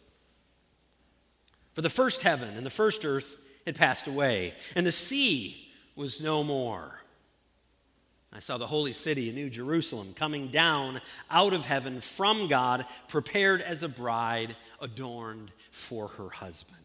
For 1.75 1.82
the 1.82 1.88
first 1.88 2.22
heaven 2.22 2.56
and 2.56 2.66
the 2.66 2.70
first 2.70 3.04
earth 3.04 3.38
had 3.64 3.76
passed 3.76 4.08
away, 4.08 4.54
and 4.75 4.84
the 4.84 4.90
sea 4.90 5.70
was 5.94 6.20
no 6.20 6.42
more. 6.42 6.98
I 8.32 8.40
saw 8.40 8.58
the 8.58 8.66
holy 8.66 8.92
city, 8.92 9.32
New 9.32 9.49
Jerusalem, 9.49 10.12
coming 10.14 10.49
down 10.49 11.00
out 11.30 11.54
of 11.54 11.64
heaven 11.64 12.00
from 12.00 12.47
God, 12.47 12.85
prepared 13.08 13.62
as 13.62 13.82
a 13.82 13.88
bride 13.88 14.54
adorned 14.80 15.50
for 15.70 16.08
her 16.08 16.28
husband. 16.28 16.76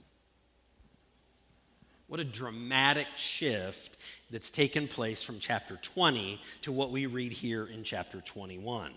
What 2.08 2.20
a 2.20 2.26
dramatic 2.26 3.08
shift 3.18 3.98
that's 4.30 4.52
taken 4.52 4.88
place 4.88 5.24
from 5.24 5.40
chapter 5.40 5.78
20 5.78 6.40
to 6.62 6.72
what 6.72 6.92
we 6.92 7.08
read 7.08 7.34
here 7.34 7.66
in 7.66 7.84
chapter 7.84 8.22
21. 8.22 8.92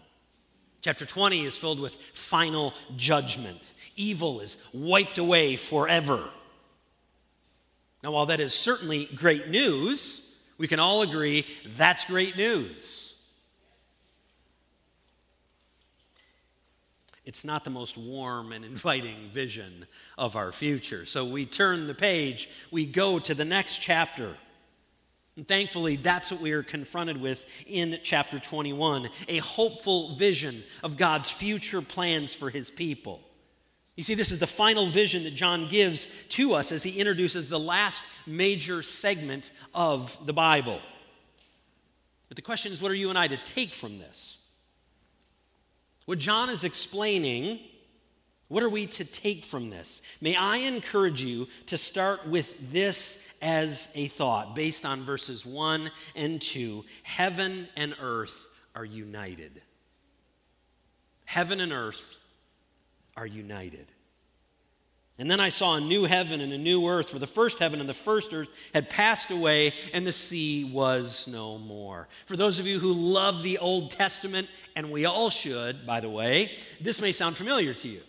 Chapter 0.82 1.04
20 1.06 1.40
is 1.40 1.56
filled 1.56 1.80
with 1.80 1.96
final 1.96 2.74
judgment. 2.96 3.74
Evil 3.96 4.40
is 4.40 4.56
wiped 4.72 5.18
away 5.18 5.56
forever. 5.56 6.28
Now, 8.04 8.12
while 8.12 8.26
that 8.26 8.38
is 8.38 8.54
certainly 8.54 9.06
great 9.16 9.48
news, 9.48 10.25
we 10.58 10.68
can 10.68 10.80
all 10.80 11.02
agree 11.02 11.46
that's 11.66 12.04
great 12.04 12.36
news. 12.36 13.06
It's 17.26 17.44
not 17.44 17.64
the 17.64 17.70
most 17.70 17.98
warm 17.98 18.52
and 18.52 18.64
inviting 18.64 19.16
vision 19.30 19.86
of 20.16 20.36
our 20.36 20.52
future. 20.52 21.04
So 21.04 21.24
we 21.24 21.44
turn 21.44 21.86
the 21.86 21.94
page, 21.94 22.48
we 22.70 22.86
go 22.86 23.18
to 23.18 23.34
the 23.34 23.44
next 23.44 23.78
chapter. 23.78 24.36
And 25.36 25.46
thankfully, 25.46 25.96
that's 25.96 26.32
what 26.32 26.40
we 26.40 26.52
are 26.52 26.62
confronted 26.62 27.20
with 27.20 27.44
in 27.66 27.98
chapter 28.02 28.38
21 28.38 29.10
a 29.28 29.38
hopeful 29.38 30.14
vision 30.14 30.62
of 30.82 30.96
God's 30.96 31.30
future 31.30 31.82
plans 31.82 32.34
for 32.34 32.48
his 32.48 32.70
people. 32.70 33.20
You 33.96 34.02
see, 34.02 34.14
this 34.14 34.30
is 34.30 34.38
the 34.38 34.46
final 34.46 34.86
vision 34.86 35.24
that 35.24 35.34
John 35.34 35.68
gives 35.68 36.24
to 36.30 36.52
us 36.52 36.70
as 36.70 36.82
he 36.82 37.00
introduces 37.00 37.48
the 37.48 37.58
last 37.58 38.04
major 38.26 38.82
segment 38.82 39.50
of 39.74 40.16
the 40.26 40.34
Bible. 40.34 40.80
But 42.28 42.36
the 42.36 42.42
question 42.42 42.72
is, 42.72 42.82
what 42.82 42.90
are 42.90 42.96
you 42.96 43.08
and 43.08 43.18
I 43.18 43.26
to 43.26 43.38
take 43.38 43.72
from 43.72 43.98
this? 43.98 44.36
What 46.04 46.18
John 46.18 46.50
is 46.50 46.62
explaining, 46.62 47.58
what 48.48 48.62
are 48.62 48.68
we 48.68 48.86
to 48.86 49.04
take 49.04 49.44
from 49.44 49.70
this? 49.70 50.02
May 50.20 50.36
I 50.36 50.58
encourage 50.58 51.22
you 51.22 51.48
to 51.66 51.78
start 51.78 52.28
with 52.28 52.70
this 52.70 53.26
as 53.40 53.88
a 53.94 54.08
thought 54.08 54.54
based 54.54 54.84
on 54.84 55.02
verses 55.04 55.46
1 55.46 55.90
and 56.14 56.40
2. 56.40 56.84
Heaven 57.02 57.66
and 57.76 57.96
earth 57.98 58.48
are 58.74 58.84
united. 58.84 59.62
Heaven 61.24 61.60
and 61.60 61.72
earth 61.72 62.20
are 63.16 63.26
united. 63.26 63.86
And 65.18 65.30
then 65.30 65.40
I 65.40 65.48
saw 65.48 65.76
a 65.76 65.80
new 65.80 66.04
heaven 66.04 66.42
and 66.42 66.52
a 66.52 66.58
new 66.58 66.86
earth, 66.86 67.08
for 67.08 67.18
the 67.18 67.26
first 67.26 67.58
heaven 67.58 67.80
and 67.80 67.88
the 67.88 67.94
first 67.94 68.34
earth 68.34 68.50
had 68.74 68.90
passed 68.90 69.30
away, 69.30 69.72
and 69.94 70.06
the 70.06 70.12
sea 70.12 70.64
was 70.64 71.26
no 71.26 71.56
more. 71.56 72.06
For 72.26 72.36
those 72.36 72.58
of 72.58 72.66
you 72.66 72.78
who 72.78 72.92
love 72.92 73.42
the 73.42 73.56
Old 73.56 73.90
Testament, 73.90 74.48
and 74.74 74.90
we 74.90 75.06
all 75.06 75.30
should, 75.30 75.86
by 75.86 76.00
the 76.00 76.10
way, 76.10 76.52
this 76.82 77.00
may 77.00 77.12
sound 77.12 77.36
familiar 77.36 77.72
to 77.72 77.88
you. 77.88 78.02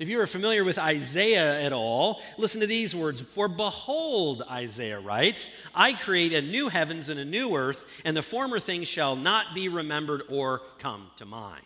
If 0.00 0.08
you 0.08 0.18
are 0.20 0.26
familiar 0.26 0.64
with 0.64 0.80
Isaiah 0.80 1.62
at 1.62 1.72
all, 1.72 2.20
listen 2.36 2.60
to 2.62 2.66
these 2.66 2.96
words. 2.96 3.20
For 3.20 3.46
behold, 3.46 4.42
Isaiah 4.50 4.98
writes, 4.98 5.48
I 5.72 5.92
create 5.92 6.32
a 6.32 6.42
new 6.42 6.68
heavens 6.68 7.08
and 7.08 7.20
a 7.20 7.24
new 7.24 7.54
earth, 7.54 7.86
and 8.04 8.16
the 8.16 8.22
former 8.22 8.58
things 8.58 8.88
shall 8.88 9.14
not 9.14 9.54
be 9.54 9.68
remembered 9.68 10.24
or 10.28 10.62
come 10.78 11.12
to 11.18 11.24
mind. 11.24 11.62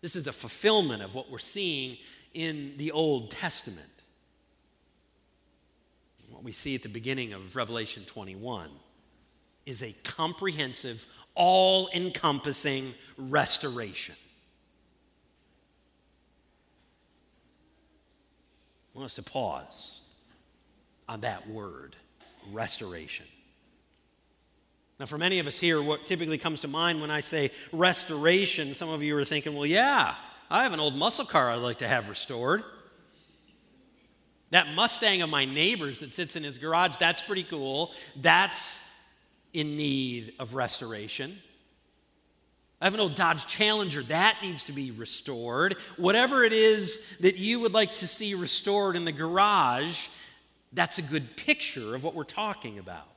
This 0.00 0.14
is 0.14 0.26
a 0.26 0.32
fulfillment 0.32 1.02
of 1.02 1.14
what 1.14 1.30
we're 1.30 1.38
seeing 1.38 1.96
in 2.34 2.74
the 2.76 2.92
Old 2.92 3.30
Testament. 3.30 3.86
What 6.30 6.44
we 6.44 6.52
see 6.52 6.74
at 6.74 6.82
the 6.82 6.88
beginning 6.88 7.32
of 7.32 7.56
Revelation 7.56 8.04
21 8.04 8.70
is 9.66 9.82
a 9.82 9.92
comprehensive, 10.04 11.06
all 11.34 11.90
encompassing 11.94 12.94
restoration. 13.16 14.14
I 18.94 18.98
want 18.98 19.06
us 19.06 19.14
to 19.14 19.22
pause 19.22 20.02
on 21.08 21.22
that 21.22 21.48
word, 21.48 21.96
restoration. 22.52 23.26
Now, 24.98 25.06
for 25.06 25.18
many 25.18 25.38
of 25.38 25.46
us 25.46 25.60
here, 25.60 25.80
what 25.80 26.06
typically 26.06 26.38
comes 26.38 26.60
to 26.62 26.68
mind 26.68 27.00
when 27.00 27.10
I 27.10 27.20
say 27.20 27.52
restoration, 27.72 28.74
some 28.74 28.88
of 28.88 29.02
you 29.02 29.16
are 29.16 29.24
thinking, 29.24 29.54
well, 29.54 29.66
yeah, 29.66 30.16
I 30.50 30.64
have 30.64 30.72
an 30.72 30.80
old 30.80 30.96
muscle 30.96 31.24
car 31.24 31.50
I'd 31.50 31.56
like 31.56 31.78
to 31.78 31.88
have 31.88 32.08
restored. 32.08 32.64
That 34.50 34.74
Mustang 34.74 35.22
of 35.22 35.30
my 35.30 35.44
neighbor's 35.44 36.00
that 36.00 36.12
sits 36.12 36.34
in 36.34 36.42
his 36.42 36.58
garage, 36.58 36.96
that's 36.96 37.22
pretty 37.22 37.44
cool. 37.44 37.92
That's 38.16 38.82
in 39.52 39.76
need 39.76 40.32
of 40.40 40.54
restoration. 40.54 41.38
I 42.80 42.86
have 42.86 42.94
an 42.94 43.00
old 43.00 43.14
Dodge 43.14 43.46
Challenger, 43.46 44.02
that 44.04 44.38
needs 44.42 44.64
to 44.64 44.72
be 44.72 44.90
restored. 44.90 45.76
Whatever 45.96 46.44
it 46.44 46.52
is 46.52 47.16
that 47.20 47.36
you 47.36 47.60
would 47.60 47.72
like 47.72 47.94
to 47.94 48.08
see 48.08 48.34
restored 48.34 48.96
in 48.96 49.04
the 49.04 49.12
garage, 49.12 50.08
that's 50.72 50.98
a 50.98 51.02
good 51.02 51.36
picture 51.36 51.94
of 51.94 52.02
what 52.02 52.14
we're 52.14 52.24
talking 52.24 52.78
about. 52.78 53.08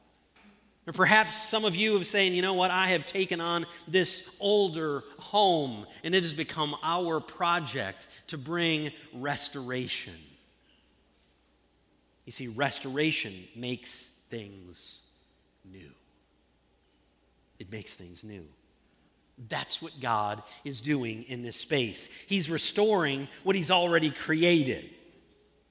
Or 0.88 0.94
perhaps 0.94 1.38
some 1.38 1.64
of 1.64 1.76
you 1.76 1.94
have 1.94 2.08
saying, 2.08 2.34
you 2.34 2.42
know 2.42 2.56
what, 2.56 2.72
I 2.72 2.88
have 2.88 3.06
taken 3.06 3.40
on 3.40 3.66
this 3.88 4.36
older 4.40 5.04
home 5.20 5.86
and 6.04 6.16
it 6.16 6.24
has 6.24 6.34
become 6.34 6.76
our 6.82 7.20
project 7.20 8.08
to 8.28 8.38
bring 8.38 8.92
restoration. 9.14 10.16
You 12.26 12.32
see, 12.32 12.48
restoration 12.48 13.34
makes 13.56 14.10
things 14.30 15.04
new. 15.66 15.92
It 17.60 17.72
makes 17.72 17.96
things 17.96 18.24
new. 18.24 18.46
That's 19.50 19.82
what 19.82 20.00
God 20.00 20.42
is 20.64 20.82
doing 20.82 21.24
in 21.24 21.44
this 21.44 21.58
space. 21.58 22.10
He's 22.28 22.50
restoring 22.50 23.28
what 23.44 23.56
He's 23.56 23.72
already 23.72 24.10
created. 24.10 24.90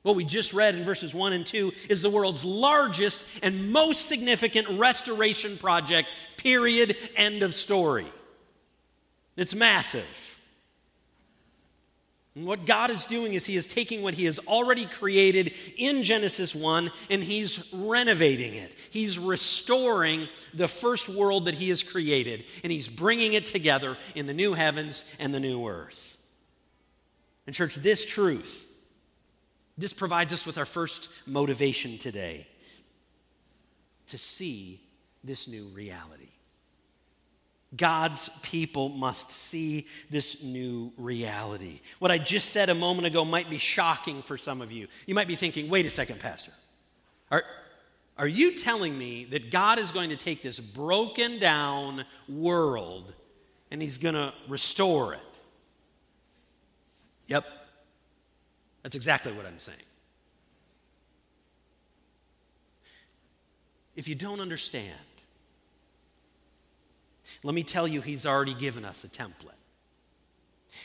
What 0.02 0.16
we 0.16 0.24
just 0.24 0.54
read 0.54 0.74
in 0.74 0.84
verses 0.84 1.14
1 1.14 1.34
and 1.34 1.44
2 1.44 1.72
is 1.90 2.00
the 2.00 2.08
world's 2.08 2.44
largest 2.44 3.26
and 3.42 3.70
most 3.70 4.06
significant 4.06 4.68
restoration 4.78 5.58
project, 5.58 6.14
period, 6.38 6.96
end 7.16 7.42
of 7.42 7.54
story. 7.54 8.06
It's 9.36 9.54
massive. 9.54 10.06
And 12.34 12.46
what 12.46 12.64
God 12.64 12.90
is 12.90 13.04
doing 13.04 13.34
is 13.34 13.44
He 13.44 13.56
is 13.56 13.66
taking 13.66 14.02
what 14.02 14.14
He 14.14 14.24
has 14.24 14.38
already 14.38 14.86
created 14.86 15.52
in 15.76 16.02
Genesis 16.02 16.54
1 16.54 16.90
and 17.10 17.22
He's 17.22 17.68
renovating 17.72 18.54
it. 18.54 18.74
He's 18.88 19.18
restoring 19.18 20.28
the 20.54 20.68
first 20.68 21.10
world 21.10 21.44
that 21.44 21.54
He 21.54 21.68
has 21.68 21.82
created 21.82 22.44
and 22.62 22.72
He's 22.72 22.88
bringing 22.88 23.34
it 23.34 23.44
together 23.44 23.98
in 24.14 24.26
the 24.26 24.32
new 24.32 24.54
heavens 24.54 25.04
and 25.18 25.34
the 25.34 25.40
new 25.40 25.66
earth. 25.66 26.16
And, 27.46 27.54
church, 27.54 27.74
this 27.74 28.06
truth 28.06 28.66
this 29.80 29.92
provides 29.92 30.32
us 30.32 30.46
with 30.46 30.58
our 30.58 30.66
first 30.66 31.08
motivation 31.26 31.98
today 31.98 32.46
to 34.08 34.18
see 34.18 34.80
this 35.22 35.48
new 35.48 35.66
reality. 35.68 36.28
God's 37.76 38.28
people 38.42 38.88
must 38.88 39.30
see 39.30 39.86
this 40.10 40.42
new 40.42 40.92
reality. 40.96 41.80
What 42.00 42.10
I 42.10 42.18
just 42.18 42.50
said 42.50 42.68
a 42.68 42.74
moment 42.74 43.06
ago 43.06 43.24
might 43.24 43.48
be 43.48 43.58
shocking 43.58 44.22
for 44.22 44.36
some 44.36 44.60
of 44.60 44.72
you. 44.72 44.88
You 45.06 45.14
might 45.14 45.28
be 45.28 45.36
thinking, 45.36 45.68
wait 45.68 45.86
a 45.86 45.90
second, 45.90 46.18
Pastor. 46.18 46.50
Are, 47.30 47.44
are 48.18 48.26
you 48.26 48.56
telling 48.56 48.98
me 48.98 49.24
that 49.26 49.52
God 49.52 49.78
is 49.78 49.92
going 49.92 50.10
to 50.10 50.16
take 50.16 50.42
this 50.42 50.58
broken 50.58 51.38
down 51.38 52.04
world 52.28 53.14
and 53.70 53.80
he's 53.80 53.98
going 53.98 54.16
to 54.16 54.32
restore 54.48 55.14
it? 55.14 55.20
Yep, 57.28 57.44
that's 58.82 58.94
exactly 58.94 59.32
what 59.32 59.46
I'm 59.46 59.58
saying. 59.58 59.78
If 63.96 64.08
you 64.08 64.14
don't 64.14 64.40
understand, 64.40 64.98
let 67.42 67.54
me 67.54 67.62
tell 67.62 67.86
you, 67.86 68.00
He's 68.00 68.26
already 68.26 68.54
given 68.54 68.84
us 68.84 69.04
a 69.04 69.08
template. 69.08 69.56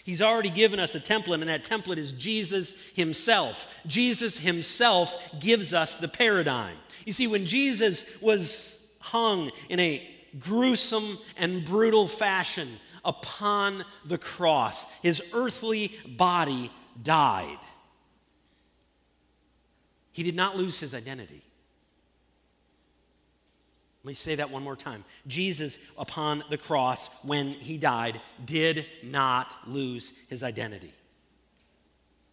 He's 0.03 0.21
already 0.21 0.49
given 0.49 0.79
us 0.79 0.95
a 0.95 0.99
template, 0.99 1.35
and 1.35 1.49
that 1.49 1.63
template 1.63 1.97
is 1.97 2.11
Jesus 2.11 2.75
Himself. 2.93 3.67
Jesus 3.87 4.37
Himself 4.37 5.17
gives 5.39 5.73
us 5.73 5.95
the 5.95 6.07
paradigm. 6.07 6.75
You 7.05 7.13
see, 7.13 7.27
when 7.27 7.45
Jesus 7.45 8.21
was 8.21 8.93
hung 8.99 9.51
in 9.69 9.79
a 9.79 10.05
gruesome 10.39 11.17
and 11.37 11.63
brutal 11.63 12.07
fashion 12.07 12.67
upon 13.05 13.85
the 14.03 14.17
cross, 14.17 14.85
His 15.01 15.21
earthly 15.33 15.91
body 16.05 16.71
died. 17.01 17.59
He 20.15 20.23
did 20.23 20.35
not 20.35 20.55
lose 20.55 20.79
his 20.79 20.95
identity. 20.95 21.41
Let 24.01 24.07
me 24.07 24.13
say 24.13 24.35
that 24.35 24.49
one 24.49 24.63
more 24.63 24.77
time. 24.77 25.03
Jesus, 25.27 25.77
upon 25.97 26.41
the 26.49 26.57
cross, 26.57 27.09
when 27.25 27.49
he 27.49 27.77
died, 27.77 28.21
did 28.45 28.85
not 29.03 29.57
lose 29.67 30.13
his 30.29 30.41
identity. 30.41 30.93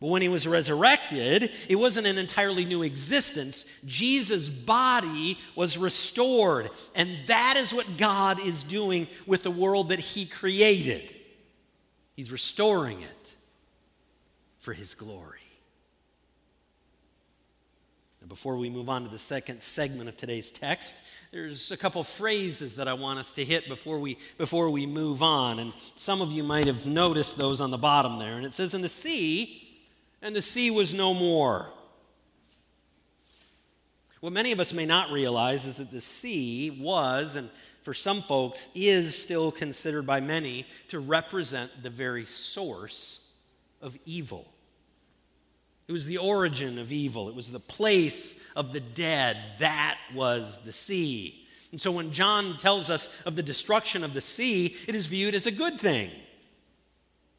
But 0.01 0.11
when 0.11 0.23
he 0.23 0.29
was 0.29 0.47
resurrected, 0.47 1.51
it 1.69 1.75
wasn't 1.75 2.07
an 2.07 2.19
entirely 2.19 2.65
new 2.65 2.85
existence. 2.85 3.67
Jesus' 3.85 4.49
body 4.49 5.37
was 5.57 5.77
restored. 5.77 6.71
And 6.95 7.11
that 7.27 7.57
is 7.57 7.75
what 7.75 7.97
God 7.99 8.39
is 8.39 8.63
doing 8.63 9.09
with 9.27 9.43
the 9.43 9.51
world 9.51 9.89
that 9.89 9.99
he 9.99 10.25
created. 10.25 11.13
He's 12.15 12.31
restoring 12.31 13.01
it 13.01 13.35
for 14.61 14.73
his 14.73 14.95
glory. 14.95 15.42
Before 18.33 18.57
we 18.57 18.71
move 18.71 18.89
on 18.89 19.05
to 19.05 19.11
the 19.11 19.19
second 19.19 19.63
segment 19.63 20.09
of 20.09 20.17
today's 20.17 20.51
text, 20.51 21.03
there's 21.33 21.71
a 21.71 21.77
couple 21.77 22.03
phrases 22.03 22.77
that 22.77 22.89
I 22.89 22.95
want 22.95 23.19
us 23.19 23.31
to 23.33 23.45
hit 23.45 23.69
before 23.69 23.99
we, 23.99 24.17
before 24.39 24.71
we 24.71 24.87
move 24.87 25.23
on. 25.23 25.59
And 25.59 25.75
some 25.97 26.23
of 26.23 26.33
you 26.33 26.43
might 26.43 26.67
have 26.67 26.87
noticed 26.87 27.37
those 27.37 27.61
on 27.61 27.71
the 27.71 27.77
bottom 27.77 28.19
there. 28.19 28.39
And 28.39 28.47
it 28.47 28.55
says, 28.55 28.73
In 28.73 28.81
the 28.81 28.89
sea, 28.89 29.69
and 30.23 30.35
the 30.35 30.41
sea 30.41 30.71
was 30.71 30.95
no 30.95 31.13
more. 31.13 31.75
What 34.21 34.33
many 34.33 34.51
of 34.53 34.61
us 34.61 34.73
may 34.73 34.87
not 34.87 35.11
realize 35.11 35.67
is 35.67 35.77
that 35.77 35.91
the 35.91 36.01
sea 36.01 36.71
was, 36.71 37.37
and 37.37 37.51
for 37.83 37.93
some 37.93 38.23
folks 38.23 38.71
is 38.75 39.15
still 39.15 39.53
considered 39.53 40.07
by 40.07 40.21
many, 40.21 40.65
to 40.89 41.01
represent 41.01 41.83
the 41.83 41.91
very 41.91 42.25
source 42.25 43.31
of 43.83 43.99
evil. 44.07 44.51
It 45.89 45.93
was 45.93 46.07
the 46.07 46.19
origin 46.19 46.79
of 46.79 46.93
evil, 46.93 47.29
it 47.29 47.35
was 47.35 47.51
the 47.51 47.61
place 47.61 48.41
of 48.57 48.73
the 48.73 48.81
dead. 48.81 49.37
That 49.59 49.99
was 50.15 50.61
the 50.61 50.73
sea. 50.73 51.47
And 51.71 51.81
so 51.81 51.91
when 51.91 52.13
John 52.13 52.59
tells 52.59 52.91
us 52.91 53.09
of 53.25 53.35
the 53.35 53.43
destruction 53.43 54.05
of 54.05 54.13
the 54.13 54.21
sea, 54.21 54.77
it 54.87 54.95
is 54.95 55.07
viewed 55.07 55.35
as 55.35 55.47
a 55.47 55.51
good 55.51 55.81
thing. 55.81 56.11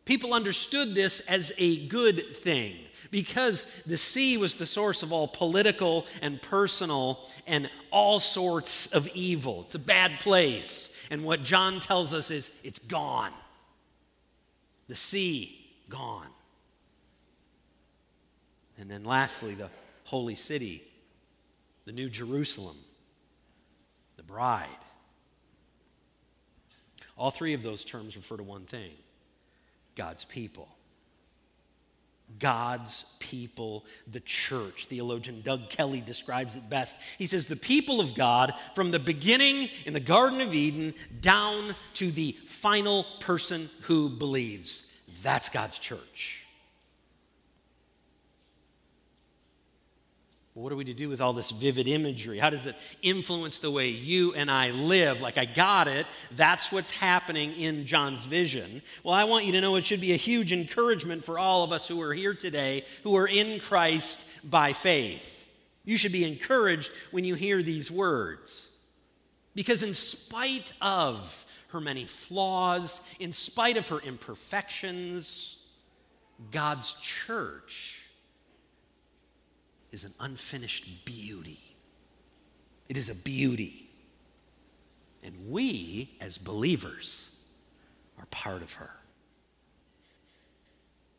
People 0.06 0.34
understood 0.34 0.96
this 0.96 1.22
as 1.22 1.54
a 1.58 1.88
good 1.88 2.36
thing 2.36 2.76
because 3.12 3.68
the 3.86 3.96
sea 3.96 4.38
was 4.38 4.56
the 4.56 4.66
source 4.66 5.04
of 5.04 5.14
all 5.14 5.28
political 5.28 6.08
and 6.22 6.42
personal 6.42 7.20
and 7.46 7.70
all 7.92 8.20
sorts 8.20 8.88
of 8.88 9.08
evil. 9.10 9.62
It's 9.62 9.76
a 9.76 9.80
bad 9.80 10.20
place. 10.20 10.90
And 11.12 11.24
what 11.24 11.44
John 11.44 11.80
tells 11.80 12.12
us 12.14 12.32
is 12.32 12.52
it's 12.64 12.80
gone. 12.80 13.32
The 14.88 14.96
sea, 14.96 15.58
gone. 15.90 16.28
And 18.78 18.90
then 18.90 19.04
lastly, 19.04 19.54
the 19.54 19.70
holy 20.06 20.36
city, 20.36 20.84
the 21.86 21.92
New 21.92 22.10
Jerusalem, 22.10 22.78
the 24.18 24.24
bride. 24.24 24.68
All 27.18 27.32
three 27.32 27.54
of 27.54 27.64
those 27.64 27.86
terms 27.86 28.16
refer 28.16 28.38
to 28.38 28.44
one 28.44 28.66
thing 28.66 28.92
God's 29.96 30.26
people. 30.26 30.68
God's 32.40 33.06
people, 33.20 33.86
the 34.08 34.20
church. 34.20 34.88
Theologian 34.88 35.42
Doug 35.42 35.70
Kelly 35.70 36.02
describes 36.02 36.56
it 36.56 36.68
best. 36.70 36.98
He 37.18 37.28
says, 37.28 37.46
The 37.46 37.56
people 37.56 38.00
of 38.00 38.16
God, 38.16 38.54
from 38.74 38.92
the 38.92 39.00
beginning 39.00 39.70
in 39.86 39.94
the 39.94 40.00
Garden 40.00 40.42
of 40.42 40.54
Eden 40.54 40.96
down 41.22 41.76
to 41.96 42.12
the 42.12 42.36
final 42.46 43.06
person 43.20 43.70
who 43.82 44.10
believes. 44.10 44.92
That's 45.22 45.50
God's 45.50 45.78
church. 45.78 46.43
What 50.54 50.72
are 50.72 50.76
we 50.76 50.84
to 50.84 50.94
do 50.94 51.10
with 51.10 51.20
all 51.20 51.34
this 51.34 51.50
vivid 51.50 51.88
imagery? 51.88 52.38
How 52.38 52.52
does 52.52 52.68
it 52.68 52.76
influence 53.02 53.58
the 53.58 53.72
way 53.72 53.88
you 53.90 54.34
and 54.36 54.52
I 54.52 54.70
live? 54.70 55.20
Like, 55.20 55.40
I 55.40 55.46
got 55.46 55.88
it. 55.88 56.06
That's 56.32 56.72
what's 56.72 56.92
happening 56.92 57.54
in 57.54 57.88
John's 57.88 58.26
vision. 58.26 58.84
Well, 59.04 59.16
I 59.16 59.24
want 59.24 59.46
you 59.46 59.54
to 59.54 59.62
know 59.62 59.76
it 59.78 59.86
should 59.86 60.02
be 60.02 60.14
a 60.14 60.18
huge 60.18 60.54
encouragement 60.54 61.24
for 61.24 61.40
all 61.40 61.64
of 61.64 61.72
us 61.72 61.88
who 61.88 62.00
are 62.02 62.14
here 62.14 62.36
today 62.36 62.86
who 63.04 63.16
are 63.16 63.28
in 63.28 63.60
Christ 63.60 64.24
by 64.44 64.74
faith. 64.74 65.44
You 65.86 65.98
should 65.98 66.12
be 66.12 66.24
encouraged 66.24 66.92
when 67.10 67.26
you 67.26 67.34
hear 67.34 67.64
these 67.64 67.90
words. 67.90 68.70
Because, 69.56 69.82
in 69.82 69.94
spite 69.96 70.74
of 70.82 71.46
her 71.70 71.82
many 71.82 72.06
flaws, 72.06 73.02
in 73.20 73.32
spite 73.32 73.78
of 73.78 73.88
her 73.90 74.00
imperfections, 74.00 75.66
God's 76.52 76.94
church 76.96 78.03
is 79.94 80.04
an 80.04 80.14
unfinished 80.20 81.06
beauty. 81.06 81.60
It 82.90 82.98
is 82.98 83.10
a 83.10 83.16
beauty. 83.16 83.88
And 85.24 85.34
we, 85.50 86.18
as 86.20 86.38
believers, 86.38 87.30
are 88.20 88.26
part 88.26 88.62
of 88.64 88.74
her. 88.74 88.90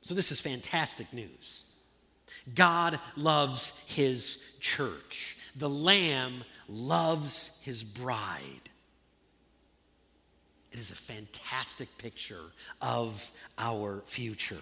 So, 0.02 0.14
this 0.14 0.30
is 0.30 0.40
fantastic 0.40 1.10
news. 1.14 1.64
God 2.54 2.98
loves 3.16 3.72
his 3.86 4.56
church, 4.60 5.38
the 5.56 5.70
Lamb 5.70 6.44
loves 6.68 7.58
his 7.62 7.82
bride. 7.82 8.68
It 10.72 10.80
is 10.80 10.90
a 10.90 10.96
fantastic 10.96 11.96
picture 11.98 12.50
of 12.82 13.30
our 13.56 14.02
future. 14.04 14.58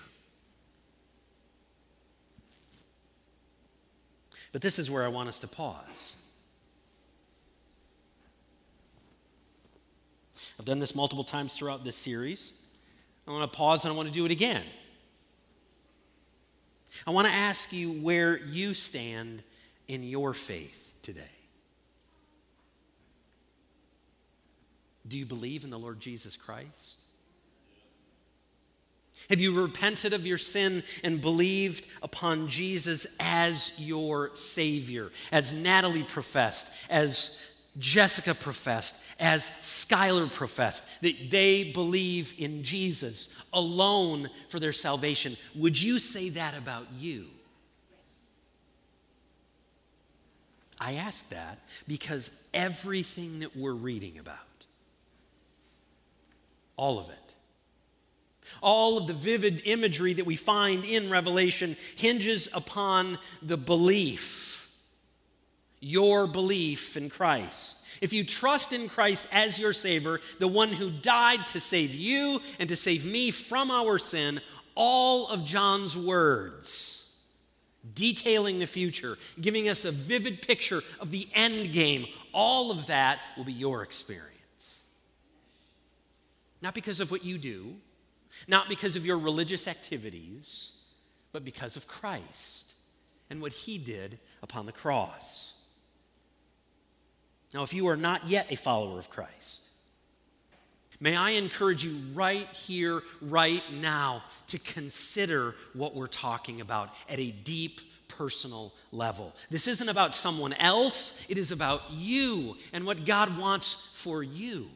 But 4.53 4.61
this 4.61 4.79
is 4.79 4.91
where 4.91 5.03
I 5.03 5.09
want 5.09 5.29
us 5.29 5.39
to 5.41 5.49
pause. 5.49 6.17
I've 10.59 10.67
done 10.67 10.79
this 10.79 10.95
multiple 10.95 11.25
times 11.25 11.55
throughout 11.55 11.85
this 11.85 11.97
series. 11.97 12.53
I 13.27 13.33
want 13.33 13.51
to 13.51 13.57
pause 13.57 13.85
and 13.85 13.93
I 13.93 13.97
want 13.97 14.09
to 14.09 14.15
do 14.15 14.27
it 14.27 14.31
again. 14.31 14.65
I 17.07 17.11
want 17.11 17.27
to 17.27 17.35
ask 17.35 17.73
you 17.73 17.93
where 17.93 18.39
you 18.39 18.75
stand 18.75 19.43
in 19.89 20.03
your 20.03 20.35
faith 20.35 20.95
today. 21.03 21.23
Do 25.09 25.19
you 25.19 25.27
believe 25.27 25.65
in 25.65 25.71
the 25.71 25.79
Lord 25.79 25.99
Jesus 25.99 26.37
Christ? 26.37 27.02
Have 29.31 29.41
you 29.41 29.61
repented 29.61 30.13
of 30.13 30.27
your 30.27 30.39
sin 30.39 30.83
and 31.05 31.21
believed 31.21 31.87
upon 32.03 32.49
Jesus 32.49 33.07
as 33.21 33.73
your 33.79 34.35
Savior? 34.35 35.11
As 35.31 35.53
Natalie 35.53 36.03
professed, 36.03 36.73
as 36.91 37.41
Jessica 37.79 38.35
professed, 38.35 38.97
as 39.19 39.51
Skylar 39.63 40.31
professed, 40.33 40.85
that 41.01 41.31
they 41.31 41.65
believe 41.65 42.35
in 42.39 42.63
Jesus 42.63 43.29
alone 43.53 44.29
for 44.49 44.61
their 44.61 44.73
salvation. 44.73 45.37
Would 45.55 45.81
you 45.81 45.99
say 45.99 46.31
that 46.31 46.57
about 46.57 46.87
you? 46.99 47.27
I 50.81 50.95
ask 50.95 51.29
that 51.29 51.61
because 51.87 52.33
everything 52.53 53.39
that 53.39 53.57
we're 53.57 53.73
reading 53.73 54.19
about, 54.19 54.37
all 56.77 56.99
of 56.99 57.09
it, 57.09 57.22
all 58.61 58.99
of 58.99 59.07
the 59.07 59.15
vivid 59.15 59.63
imagery 59.65 60.13
that 60.15 60.27
we 60.27 60.37
find 60.37 60.85
in 60.85 61.11
Revelation 61.11 61.77
hinges 61.97 62.49
upon 62.53 63.19
the 63.41 63.57
belief, 63.57 64.71
your 65.81 66.27
belief 66.27 66.97
in 66.97 67.09
Christ. 67.09 67.79
If 68.01 68.13
you 68.13 68.25
trust 68.25 68.73
in 68.73 68.89
Christ 68.89 69.29
as 69.31 69.59
your 69.59 69.73
Savior, 69.73 70.21
the 70.41 70.49
one 70.49 70.71
who 70.71 70.91
died 70.91 71.47
to 71.49 71.61
save 71.61 71.95
you 71.95 72.41
and 72.59 72.69
to 72.69 72.77
save 72.77 73.05
me 73.05 73.31
from 73.31 73.71
our 73.71 73.97
sin, 73.99 74.41
all 74.75 75.29
of 75.29 75.45
John's 75.45 75.97
words 75.97 77.03
detailing 77.95 78.59
the 78.59 78.67
future, 78.67 79.19
giving 79.41 79.69
us 79.69 79.85
a 79.85 79.93
vivid 79.93 80.43
picture 80.43 80.83
of 81.01 81.11
the 81.11 81.29
end 81.35 81.73
game, 81.73 82.07
all 82.33 82.71
of 82.71 82.87
that 82.87 83.21
will 83.37 83.45
be 83.45 83.53
your 83.53 83.83
experience. 83.83 84.83
Not 86.61 86.75
because 86.75 87.01
of 87.01 87.11
what 87.11 87.25
you 87.25 87.39
do, 87.39 87.75
not 88.49 88.69
because 88.69 88.97
of 88.97 89.07
your 89.07 89.19
religious 89.19 89.69
activities, 89.69 90.73
but 91.33 91.45
because 91.45 91.77
of 91.77 91.87
Christ 91.87 92.75
and 93.31 93.41
what 93.41 93.53
he 93.53 93.79
did 93.79 94.19
upon 94.43 94.67
the 94.67 94.73
cross. 94.73 95.55
Now, 97.55 97.63
if 97.63 97.75
you 97.75 97.89
are 97.89 97.97
not 97.97 98.27
yet 98.27 98.47
a 98.51 98.57
follower 98.57 98.99
of 98.99 99.11
Christ, 99.11 99.63
may 101.01 101.17
I 101.17 101.31
encourage 101.31 101.85
you 101.85 102.01
right 102.15 102.49
here, 102.49 103.03
right 103.21 103.63
now, 103.73 104.23
to 104.49 104.59
consider 104.59 105.55
what 105.75 105.95
we're 105.95 106.07
talking 106.07 106.61
about 106.61 106.91
at 107.09 107.19
a 107.19 107.31
deep 107.31 107.81
personal 108.09 108.73
level. 108.91 109.35
This 109.51 109.67
isn't 109.67 109.89
about 109.89 110.15
someone 110.15 110.53
else, 110.55 111.25
it 111.29 111.39
is 111.39 111.51
about 111.51 111.83
you 111.91 112.57
and 112.73 112.85
what 112.85 113.05
God 113.05 113.39
wants 113.39 113.73
for 113.73 114.23
you. 114.23 114.69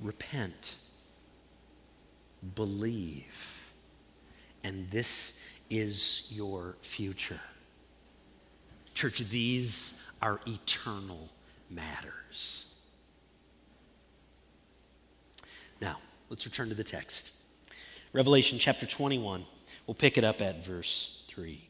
Repent, 0.00 0.76
believe, 2.54 3.70
and 4.64 4.90
this 4.90 5.40
is 5.70 6.26
your 6.30 6.76
future. 6.82 7.40
Church, 8.94 9.18
these 9.18 10.00
are 10.22 10.40
eternal 10.46 11.28
matters. 11.70 12.74
Now, 15.80 15.98
let's 16.30 16.46
return 16.46 16.68
to 16.70 16.74
the 16.74 16.84
text. 16.84 17.32
Revelation 18.12 18.58
chapter 18.58 18.86
21. 18.86 19.44
We'll 19.86 19.94
pick 19.94 20.16
it 20.16 20.24
up 20.24 20.40
at 20.40 20.64
verse 20.64 21.22
3. 21.28 21.68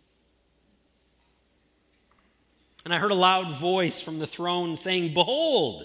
And 2.84 2.94
I 2.94 2.98
heard 2.98 3.10
a 3.10 3.16
loud 3.16 3.50
voice 3.50 4.00
from 4.00 4.20
the 4.20 4.28
throne 4.28 4.76
saying, 4.76 5.12
Behold, 5.12 5.84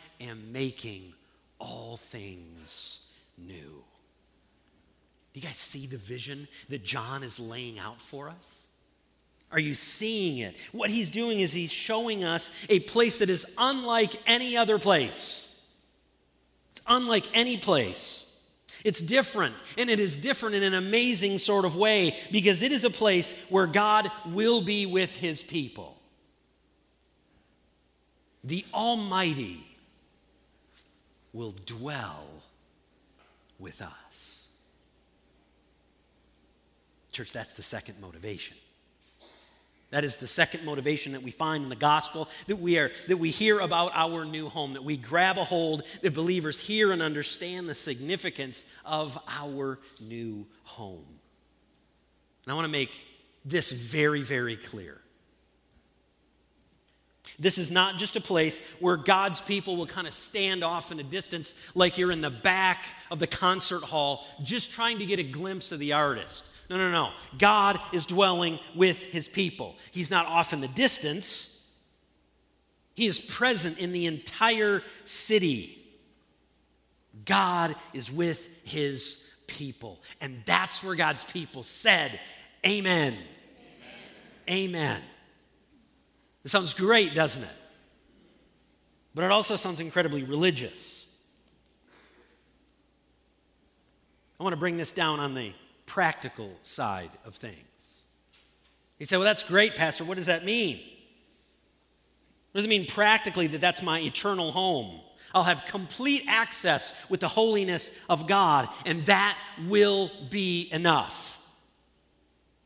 am 0.21 0.51
making 0.51 1.13
all 1.59 1.97
things 1.97 3.11
new. 3.37 3.83
Do 5.33 5.39
you 5.39 5.41
guys 5.41 5.55
see 5.55 5.87
the 5.87 5.97
vision 5.97 6.47
that 6.69 6.83
John 6.83 7.23
is 7.23 7.39
laying 7.39 7.79
out 7.79 8.01
for 8.01 8.29
us? 8.29 8.67
Are 9.51 9.59
you 9.59 9.73
seeing 9.73 10.37
it? 10.39 10.55
What 10.71 10.89
he's 10.89 11.09
doing 11.09 11.39
is 11.39 11.51
he's 11.51 11.71
showing 11.71 12.23
us 12.23 12.51
a 12.69 12.79
place 12.79 13.19
that 13.19 13.29
is 13.29 13.45
unlike 13.57 14.15
any 14.25 14.55
other 14.55 14.79
place. 14.79 15.55
It's 16.71 16.81
unlike 16.87 17.27
any 17.33 17.57
place. 17.57 18.25
It's 18.83 19.01
different, 19.01 19.55
and 19.77 19.89
it 19.89 19.99
is 19.99 20.17
different 20.17 20.55
in 20.55 20.63
an 20.63 20.73
amazing 20.73 21.37
sort 21.37 21.65
of 21.65 21.75
way 21.75 22.17
because 22.31 22.63
it 22.63 22.71
is 22.71 22.83
a 22.83 22.89
place 22.89 23.35
where 23.49 23.67
God 23.67 24.09
will 24.25 24.61
be 24.61 24.85
with 24.85 25.15
his 25.15 25.43
people. 25.43 25.97
The 28.43 28.65
Almighty 28.73 29.63
will 31.33 31.55
dwell 31.65 32.27
with 33.59 33.81
us. 33.81 34.47
Church, 37.11 37.31
that's 37.31 37.53
the 37.53 37.63
second 37.63 37.99
motivation. 38.01 38.57
That 39.91 40.05
is 40.05 40.15
the 40.15 40.27
second 40.27 40.63
motivation 40.63 41.11
that 41.11 41.21
we 41.21 41.31
find 41.31 41.63
in 41.63 41.69
the 41.69 41.75
gospel 41.75 42.29
that 42.47 42.59
we 42.59 42.79
are 42.79 42.91
that 43.09 43.17
we 43.17 43.29
hear 43.29 43.59
about 43.59 43.91
our 43.93 44.23
new 44.23 44.47
home, 44.47 44.73
that 44.73 44.83
we 44.85 44.95
grab 44.95 45.37
a 45.37 45.43
hold, 45.43 45.83
that 46.01 46.13
believers 46.13 46.61
hear 46.61 46.93
and 46.93 47.01
understand 47.01 47.67
the 47.67 47.75
significance 47.75 48.65
of 48.85 49.21
our 49.27 49.79
new 49.99 50.47
home. 50.63 51.05
And 52.45 52.53
I 52.53 52.55
want 52.55 52.65
to 52.65 52.71
make 52.71 53.03
this 53.43 53.71
very, 53.71 54.21
very 54.21 54.55
clear. 54.55 55.00
This 57.39 57.57
is 57.57 57.71
not 57.71 57.97
just 57.97 58.15
a 58.15 58.21
place 58.21 58.59
where 58.79 58.97
God's 58.97 59.41
people 59.41 59.75
will 59.75 59.85
kind 59.85 60.07
of 60.07 60.13
stand 60.13 60.63
off 60.63 60.91
in 60.91 60.99
a 60.99 61.03
distance 61.03 61.55
like 61.75 61.97
you're 61.97 62.11
in 62.11 62.21
the 62.21 62.29
back 62.29 62.85
of 63.09 63.19
the 63.19 63.27
concert 63.27 63.83
hall 63.83 64.25
just 64.43 64.71
trying 64.71 64.99
to 64.99 65.05
get 65.05 65.19
a 65.19 65.23
glimpse 65.23 65.71
of 65.71 65.79
the 65.79 65.93
artist. 65.93 66.47
No, 66.69 66.77
no, 66.77 66.89
no. 66.89 67.11
God 67.37 67.79
is 67.91 68.05
dwelling 68.05 68.59
with 68.75 69.05
his 69.05 69.27
people. 69.27 69.75
He's 69.91 70.09
not 70.09 70.25
off 70.25 70.53
in 70.53 70.61
the 70.61 70.67
distance, 70.69 71.47
he 72.95 73.07
is 73.07 73.19
present 73.19 73.79
in 73.79 73.93
the 73.93 74.05
entire 74.05 74.83
city. 75.03 75.77
God 77.25 77.75
is 77.93 78.11
with 78.11 78.47
his 78.63 79.27
people. 79.47 80.01
And 80.21 80.41
that's 80.45 80.83
where 80.83 80.95
God's 80.95 81.23
people 81.23 81.63
said, 81.63 82.19
Amen. 82.65 83.13
Amen. 84.49 84.69
Amen. 84.69 85.01
It 86.43 86.49
sounds 86.49 86.73
great, 86.73 87.13
doesn't 87.13 87.43
it? 87.43 87.49
But 89.13 89.25
it 89.25 89.31
also 89.31 89.55
sounds 89.55 89.79
incredibly 89.79 90.23
religious. 90.23 91.05
I 94.39 94.43
want 94.43 94.53
to 94.53 94.59
bring 94.59 94.77
this 94.77 94.91
down 94.91 95.19
on 95.19 95.35
the 95.35 95.53
practical 95.85 96.51
side 96.63 97.11
of 97.25 97.35
things. 97.35 98.03
You 98.97 99.05
say, 99.05 99.17
well, 99.17 99.25
that's 99.25 99.43
great, 99.43 99.75
Pastor. 99.75 100.03
What 100.03 100.17
does 100.17 100.27
that 100.27 100.45
mean? 100.45 100.77
What 102.51 102.59
does 102.59 102.65
it 102.65 102.69
mean 102.69 102.85
practically 102.85 103.47
that 103.47 103.61
that's 103.61 103.81
my 103.81 103.99
eternal 103.99 104.51
home? 104.51 105.01
I'll 105.33 105.43
have 105.43 105.65
complete 105.65 106.23
access 106.27 106.93
with 107.09 107.19
the 107.19 107.27
holiness 107.27 107.91
of 108.09 108.27
God, 108.27 108.67
and 108.85 109.05
that 109.05 109.37
will 109.67 110.11
be 110.29 110.69
enough. 110.71 111.37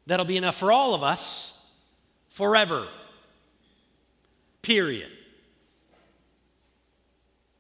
That'll 0.07 0.25
be 0.25 0.38
enough 0.38 0.55
for 0.55 0.71
all 0.71 0.93
of 0.93 1.03
us 1.03 1.57
forever. 2.29 2.88
Period. 4.65 5.12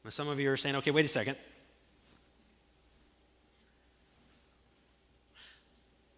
Now, 0.03 0.09
some 0.09 0.27
of 0.27 0.39
you 0.39 0.51
are 0.51 0.57
saying, 0.57 0.75
okay, 0.77 0.89
wait 0.89 1.05
a 1.05 1.07
second. 1.07 1.37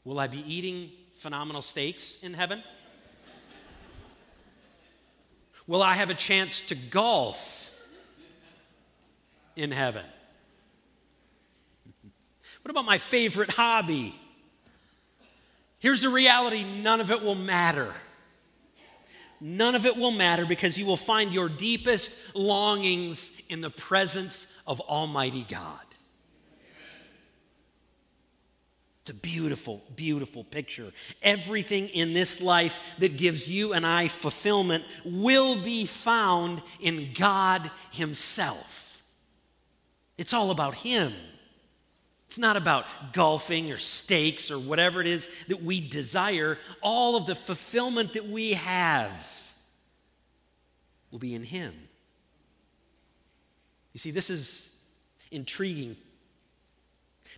Will 0.06 0.18
I 0.18 0.28
be 0.28 0.40
eating 0.48 0.90
phenomenal 1.14 1.62
steaks 1.62 2.18
in 2.24 2.34
heaven? 2.34 2.64
Will 5.68 5.82
I 5.82 5.96
have 5.96 6.10
a 6.10 6.14
chance 6.14 6.62
to 6.62 6.76
golf 6.76 7.70
in 9.58 9.72
heaven? 9.72 10.06
What 12.62 12.72
about 12.72 12.86
my 12.86 12.98
favorite 12.98 13.52
hobby? 13.52 14.18
Here's 15.80 16.04
the 16.04 16.10
reality 16.10 16.64
none 16.64 17.02
of 17.02 17.12
it 17.12 17.22
will 17.22 17.36
matter 17.36 17.94
none 19.40 19.76
of 19.76 19.86
it 19.86 19.98
will 19.98 20.12
matter 20.12 20.46
because 20.46 20.78
you 20.78 20.86
will 20.86 20.98
find 20.98 21.34
your 21.34 21.50
deepest 21.50 22.36
longings 22.36 23.42
in 23.50 23.62
the 23.62 23.70
presence 23.70 24.48
of 24.66 24.80
Almighty 24.82 25.46
God. 25.50 25.80
It's 29.08 29.12
a 29.12 29.22
beautiful, 29.22 29.82
beautiful 29.96 30.44
picture. 30.44 30.92
Everything 31.22 31.88
in 31.88 32.14
this 32.14 32.42
life 32.42 32.98
that 33.00 33.16
gives 33.16 33.48
you 33.48 33.72
and 33.72 33.88
I 33.88 34.10
fulfillment 34.10 34.84
will 35.06 35.56
be 35.56 35.86
found 35.86 36.62
in 36.82 37.14
God 37.14 37.72
Himself. 37.92 39.02
It's 40.18 40.34
all 40.34 40.52
about 40.52 40.76
Him. 40.76 41.14
It's 42.28 42.38
not 42.38 42.58
about 42.58 42.86
golfing 43.14 43.72
or 43.72 43.78
steaks 43.78 44.52
or 44.52 44.60
whatever 44.60 45.00
it 45.02 45.08
is 45.08 45.30
that 45.48 45.62
we 45.62 45.82
desire. 45.82 46.58
All 46.82 47.16
of 47.16 47.26
the 47.26 47.36
fulfillment 47.36 48.14
that 48.14 48.28
we 48.28 48.54
have 48.54 49.54
will 51.10 51.20
be 51.20 51.34
in 51.34 51.44
Him. 51.44 51.74
You 53.94 54.00
see, 54.00 54.12
this 54.12 54.30
is 54.30 54.76
intriguing 55.32 55.96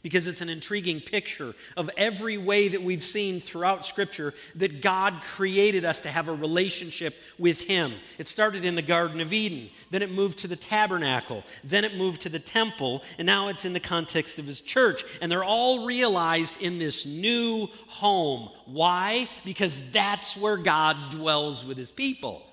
because 0.01 0.27
it's 0.27 0.41
an 0.41 0.49
intriguing 0.49 0.99
picture 1.01 1.53
of 1.77 1.89
every 1.97 2.38
way 2.38 2.67
that 2.67 2.81
we've 2.81 3.03
seen 3.03 3.39
throughout 3.39 3.85
Scripture 3.85 4.33
that 4.55 4.81
God 4.81 5.21
created 5.21 5.85
us 5.85 6.01
to 6.01 6.09
have 6.09 6.27
a 6.27 6.33
relationship 6.33 7.15
with 7.38 7.62
Him. 7.62 7.93
It 8.17 8.27
started 8.27 8.65
in 8.65 8.75
the 8.75 8.81
Garden 8.81 9.21
of 9.21 9.33
Eden, 9.33 9.69
then 9.91 10.01
it 10.01 10.12
moved 10.12 10.39
to 10.39 10.47
the 10.47 10.55
tabernacle, 10.55 11.43
then 11.63 11.83
it 11.83 11.97
moved 11.97 12.21
to 12.21 12.29
the 12.29 12.39
temple, 12.39 13.03
and 13.17 13.25
now 13.25 13.49
it's 13.49 13.65
in 13.65 13.73
the 13.73 13.79
context 13.79 14.39
of 14.39 14.45
His 14.45 14.62
church. 14.62 15.03
And 15.21 15.31
they're 15.31 15.43
all 15.43 15.85
realized 15.85 16.62
in 16.62 16.79
this 16.79 17.05
new 17.05 17.67
home. 17.88 18.49
Why? 18.65 19.27
Because 19.45 19.91
that's 19.91 20.38
where 20.38 20.57
God 20.57 21.12
dwells 21.12 21.65
with 21.65 21.77
His 21.77 21.91
people. 21.91 22.45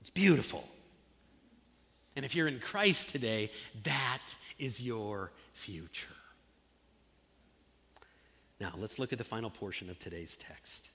It's 0.00 0.10
beautiful. 0.10 0.66
And 2.16 2.24
if 2.24 2.34
you're 2.34 2.48
in 2.48 2.58
Christ 2.58 3.10
today, 3.10 3.50
that 3.84 4.22
is 4.58 4.82
your 4.82 5.30
future. 5.52 6.08
Now, 8.58 8.72
let's 8.76 8.98
look 8.98 9.12
at 9.12 9.18
the 9.18 9.24
final 9.24 9.50
portion 9.50 9.90
of 9.90 9.98
today's 9.98 10.36
text. 10.36 10.88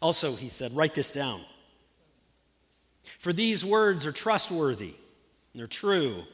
Also, 0.00 0.34
he 0.34 0.48
said, 0.48 0.74
write 0.74 0.94
this 0.94 1.12
down. 1.12 1.42
For 3.18 3.32
these 3.32 3.64
words 3.64 4.06
are 4.06 4.12
trustworthy, 4.12 4.94
and 4.94 5.60
they're 5.60 5.66
true. 5.66 6.24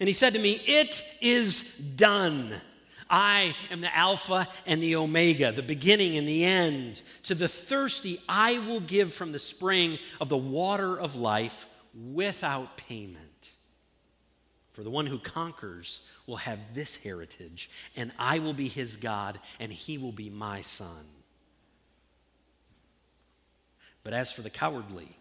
And 0.00 0.06
he 0.06 0.12
said 0.12 0.34
to 0.34 0.38
me, 0.38 0.52
It 0.64 1.02
is 1.20 1.76
done. 1.76 2.54
I 3.08 3.54
am 3.70 3.80
the 3.80 3.94
Alpha 3.94 4.48
and 4.66 4.82
the 4.82 4.96
Omega, 4.96 5.52
the 5.52 5.62
beginning 5.62 6.16
and 6.16 6.28
the 6.28 6.44
end. 6.44 7.02
To 7.24 7.34
the 7.34 7.48
thirsty, 7.48 8.20
I 8.28 8.58
will 8.58 8.80
give 8.80 9.12
from 9.12 9.32
the 9.32 9.38
spring 9.38 9.98
of 10.20 10.28
the 10.28 10.36
water 10.36 10.98
of 10.98 11.14
life 11.14 11.66
without 11.94 12.76
payment. 12.76 13.52
For 14.72 14.82
the 14.82 14.90
one 14.90 15.06
who 15.06 15.18
conquers 15.18 16.00
will 16.26 16.36
have 16.36 16.74
this 16.74 16.96
heritage, 16.96 17.70
and 17.96 18.10
I 18.18 18.40
will 18.40 18.54
be 18.54 18.66
his 18.66 18.96
God, 18.96 19.38
and 19.60 19.72
he 19.72 19.98
will 19.98 20.12
be 20.12 20.30
my 20.30 20.62
son. 20.62 21.06
But 24.02 24.12
as 24.12 24.32
for 24.32 24.42
the 24.42 24.50
cowardly, 24.50 25.16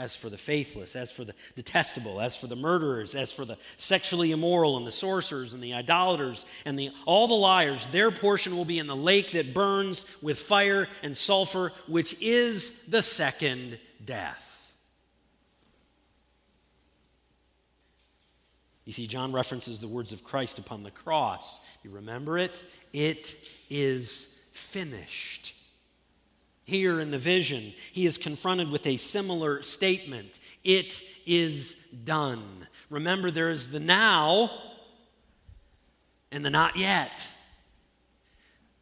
as 0.00 0.16
for 0.16 0.30
the 0.30 0.38
faithless, 0.38 0.96
as 0.96 1.12
for 1.12 1.24
the 1.24 1.34
detestable, 1.54 2.22
as 2.22 2.34
for 2.34 2.46
the 2.46 2.56
murderers, 2.56 3.14
as 3.14 3.30
for 3.30 3.44
the 3.44 3.58
sexually 3.76 4.32
immoral 4.32 4.78
and 4.78 4.86
the 4.86 4.90
sorcerers 4.90 5.52
and 5.52 5.62
the 5.62 5.74
idolaters 5.74 6.46
and 6.64 6.78
the, 6.78 6.90
all 7.04 7.28
the 7.28 7.34
liars, 7.34 7.84
their 7.88 8.10
portion 8.10 8.56
will 8.56 8.64
be 8.64 8.78
in 8.78 8.86
the 8.86 8.96
lake 8.96 9.32
that 9.32 9.52
burns 9.52 10.06
with 10.22 10.38
fire 10.38 10.88
and 11.02 11.14
sulfur, 11.14 11.70
which 11.86 12.16
is 12.18 12.82
the 12.86 13.02
second 13.02 13.78
death. 14.02 14.72
You 18.86 18.94
see, 18.94 19.06
John 19.06 19.32
references 19.32 19.80
the 19.80 19.86
words 19.86 20.14
of 20.14 20.24
Christ 20.24 20.58
upon 20.58 20.82
the 20.82 20.90
cross. 20.90 21.60
You 21.84 21.90
remember 21.90 22.38
it? 22.38 22.64
It 22.94 23.36
is 23.68 24.34
finished. 24.52 25.54
Here 26.70 27.00
in 27.00 27.10
the 27.10 27.18
vision, 27.18 27.72
he 27.90 28.06
is 28.06 28.16
confronted 28.16 28.70
with 28.70 28.86
a 28.86 28.96
similar 28.96 29.60
statement 29.64 30.38
It 30.62 31.02
is 31.26 31.74
done. 32.04 32.44
Remember, 32.90 33.32
there 33.32 33.50
is 33.50 33.70
the 33.70 33.80
now 33.80 34.52
and 36.30 36.44
the 36.44 36.50
not 36.50 36.76
yet. 36.76 37.28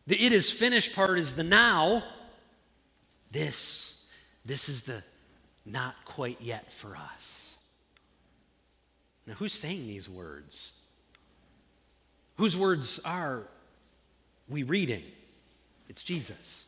The 0.07 0.23
it 0.23 0.33
is 0.33 0.53
finished 0.53 0.95
part 0.95 1.19
is 1.19 1.33
the 1.33 1.43
now. 1.43 2.05
This, 3.31 4.05
this 4.45 4.69
is 4.69 4.83
the 4.83 5.03
not 5.65 5.95
quite 6.05 6.43
yet 6.43 6.71
for 6.71 6.95
us. 6.95 7.57
Now, 9.27 9.33
who's 9.33 9.55
saying 9.55 9.87
these 9.87 10.11
words? 10.11 10.73
Whose 12.37 12.55
words 12.55 13.01
are 13.03 13.45
we 14.47 14.63
reading? 14.63 15.05
It's 15.89 16.03
Jesus 16.03 16.67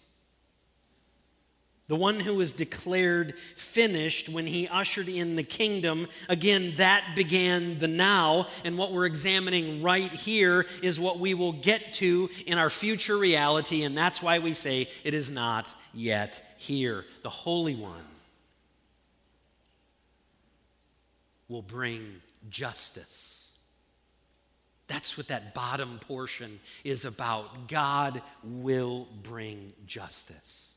the 1.90 1.96
one 1.96 2.20
who 2.20 2.36
was 2.36 2.52
declared 2.52 3.36
finished 3.56 4.28
when 4.28 4.46
he 4.46 4.68
ushered 4.68 5.08
in 5.08 5.34
the 5.34 5.42
kingdom. 5.42 6.06
Again, 6.28 6.72
that 6.76 7.14
began 7.16 7.80
the 7.80 7.88
now, 7.88 8.46
and 8.64 8.78
what 8.78 8.92
we're 8.92 9.06
examining 9.06 9.82
right 9.82 10.12
here 10.12 10.66
is 10.84 11.00
what 11.00 11.18
we 11.18 11.34
will 11.34 11.50
get 11.50 11.94
to 11.94 12.30
in 12.46 12.58
our 12.58 12.70
future 12.70 13.16
reality, 13.18 13.82
and 13.82 13.98
that's 13.98 14.22
why 14.22 14.38
we 14.38 14.54
say 14.54 14.88
it 15.02 15.14
is 15.14 15.32
not 15.32 15.66
yet 15.92 16.40
here. 16.58 17.04
The 17.22 17.28
Holy 17.28 17.74
One 17.74 18.06
will 21.48 21.62
bring 21.62 22.22
justice. 22.50 23.52
That's 24.86 25.18
what 25.18 25.26
that 25.26 25.54
bottom 25.54 25.98
portion 25.98 26.60
is 26.84 27.04
about. 27.04 27.66
God 27.66 28.22
will 28.44 29.08
bring 29.24 29.72
justice. 29.86 30.69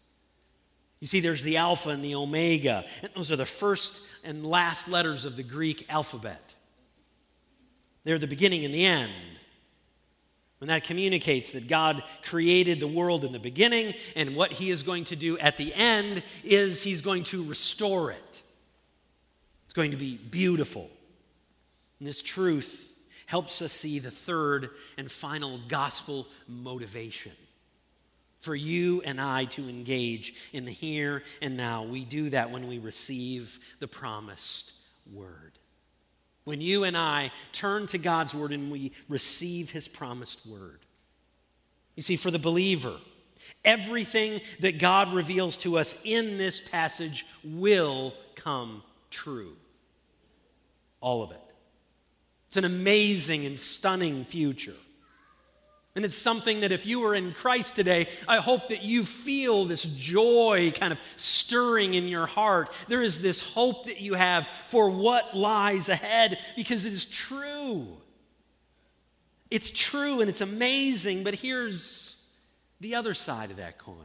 You 1.03 1.07
see, 1.07 1.19
there's 1.19 1.43
the 1.43 1.57
Alpha 1.57 1.89
and 1.89 2.01
the 2.01 2.15
Omega, 2.15 2.85
and 3.01 3.11
those 3.13 3.29
are 3.29 3.35
the 3.35 3.45
first 3.45 4.01
and 4.23 4.45
last 4.45 4.87
letters 4.87 5.25
of 5.25 5.35
the 5.35 5.43
Greek 5.43 5.85
alphabet. 5.89 6.53
They're 8.05 8.17
the 8.17 8.25
beginning 8.25 8.63
and 8.63 8.73
the 8.73 8.85
end. 8.85 9.11
And 10.61 10.69
that 10.69 10.85
communicates 10.85 11.51
that 11.51 11.67
God 11.67 12.03
created 12.23 12.79
the 12.79 12.87
world 12.87 13.25
in 13.25 13.33
the 13.33 13.39
beginning, 13.39 13.95
and 14.15 14.33
what 14.33 14.53
He 14.53 14.69
is 14.69 14.81
going 14.81 15.03
to 15.03 15.17
do 15.17 15.37
at 15.39 15.57
the 15.57 15.73
end 15.73 16.23
is 16.41 16.81
He's 16.81 17.01
going 17.01 17.23
to 17.23 17.43
restore 17.43 18.11
it. 18.11 18.43
It's 19.65 19.73
going 19.73 19.91
to 19.91 19.97
be 19.97 20.15
beautiful. 20.15 20.89
And 21.99 22.07
this 22.07 22.21
truth 22.21 22.93
helps 23.25 23.61
us 23.61 23.73
see 23.73 23.99
the 23.99 24.09
third 24.09 24.69
and 24.97 25.11
final 25.11 25.59
gospel 25.67 26.29
motivation 26.47 27.33
for 28.43 28.55
you 28.55 29.01
and 29.05 29.21
I 29.21 29.45
to 29.45 29.69
engage 29.69 30.33
in 30.51 30.65
the 30.65 30.71
here 30.71 31.23
and 31.41 31.55
now. 31.55 31.83
We 31.83 32.03
do 32.03 32.29
that 32.31 32.51
when 32.51 32.67
we 32.67 32.77
receive 32.77 33.57
the 33.79 33.87
promised 33.87 34.73
word. 35.13 35.53
When 36.43 36.59
you 36.59 36.83
and 36.83 36.97
I 36.97 37.31
turn 37.53 37.87
to 37.87 37.97
God's 37.97 38.35
word 38.35 38.51
and 38.51 38.69
we 38.69 38.91
receive 39.07 39.71
his 39.71 39.87
promised 39.87 40.45
word. 40.45 40.81
You 41.95 42.03
see, 42.03 42.17
for 42.17 42.31
the 42.31 42.39
believer, 42.39 42.95
everything 43.63 44.41
that 44.59 44.77
God 44.77 45.13
reveals 45.13 45.55
to 45.57 45.77
us 45.77 45.95
in 46.03 46.37
this 46.37 46.59
passage 46.59 47.25
will 47.45 48.13
come 48.35 48.83
true. 49.09 49.55
All 50.99 51.23
of 51.23 51.31
it. 51.31 51.39
It's 52.49 52.57
an 52.57 52.65
amazing 52.65 53.45
and 53.45 53.57
stunning 53.57 54.25
future. 54.25 54.75
And 55.95 56.03
it's 56.03 56.17
something 56.17 56.61
that 56.61 56.71
if 56.71 56.87
you 56.87 57.05
are 57.05 57.13
in 57.13 57.33
Christ 57.33 57.75
today, 57.75 58.07
I 58.27 58.37
hope 58.37 58.69
that 58.69 58.81
you 58.81 59.03
feel 59.03 59.65
this 59.65 59.83
joy 59.83 60.71
kind 60.73 60.91
of 60.91 60.99
stirring 61.17 61.93
in 61.93 62.07
your 62.07 62.25
heart. 62.25 62.71
There 62.87 63.03
is 63.03 63.21
this 63.21 63.41
hope 63.53 63.85
that 63.85 64.01
you 64.01 64.15
have 64.15 64.47
for 64.47 64.89
what 64.89 65.35
lies 65.37 65.89
ahead 65.89 66.39
because 66.55 66.85
it 66.85 66.93
is 66.93 67.05
true. 67.05 67.85
It's 69.51 69.69
true 69.69 70.19
and 70.21 70.31
it's 70.31 70.41
amazing, 70.41 71.23
but 71.23 71.35
here's 71.35 72.25
the 72.79 72.95
other 72.95 73.13
side 73.13 73.51
of 73.51 73.57
that 73.57 73.77
coin. 73.77 73.95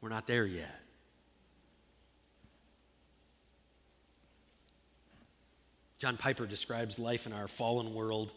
We're 0.00 0.08
not 0.08 0.28
there 0.28 0.46
yet. 0.46 0.82
John 5.98 6.16
Piper 6.16 6.46
describes 6.46 7.00
life 7.00 7.26
in 7.26 7.32
our 7.32 7.48
fallen 7.48 7.92
world 7.92 8.32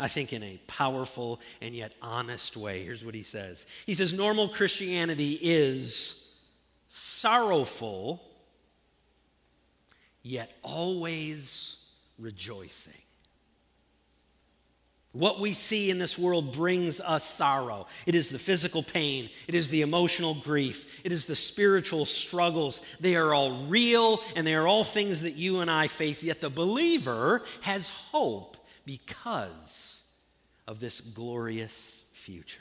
I 0.00 0.08
think, 0.08 0.32
in 0.32 0.42
a 0.42 0.60
powerful 0.66 1.40
and 1.60 1.74
yet 1.74 1.94
honest 2.00 2.56
way. 2.56 2.82
Here's 2.84 3.04
what 3.04 3.14
he 3.14 3.22
says 3.22 3.66
He 3.86 3.94
says, 3.94 4.14
Normal 4.14 4.48
Christianity 4.48 5.38
is 5.40 6.36
sorrowful, 6.88 8.22
yet 10.22 10.52
always 10.62 11.84
rejoicing. 12.18 12.94
What 15.12 15.40
we 15.40 15.54
see 15.54 15.90
in 15.90 15.98
this 15.98 16.16
world 16.16 16.52
brings 16.52 17.00
us 17.00 17.24
sorrow. 17.24 17.88
It 18.06 18.14
is 18.14 18.30
the 18.30 18.38
physical 18.38 18.82
pain, 18.82 19.28
it 19.48 19.56
is 19.56 19.68
the 19.68 19.82
emotional 19.82 20.34
grief, 20.34 21.00
it 21.04 21.10
is 21.10 21.26
the 21.26 21.34
spiritual 21.34 22.04
struggles. 22.04 22.80
They 23.00 23.16
are 23.16 23.34
all 23.34 23.64
real 23.66 24.20
and 24.36 24.46
they 24.46 24.54
are 24.54 24.68
all 24.68 24.84
things 24.84 25.22
that 25.22 25.34
you 25.34 25.60
and 25.60 25.70
I 25.70 25.88
face. 25.88 26.22
Yet 26.22 26.40
the 26.40 26.50
believer 26.50 27.42
has 27.62 27.88
hope 27.88 28.56
because 28.84 30.02
of 30.66 30.80
this 30.80 31.00
glorious 31.00 32.04
future. 32.12 32.60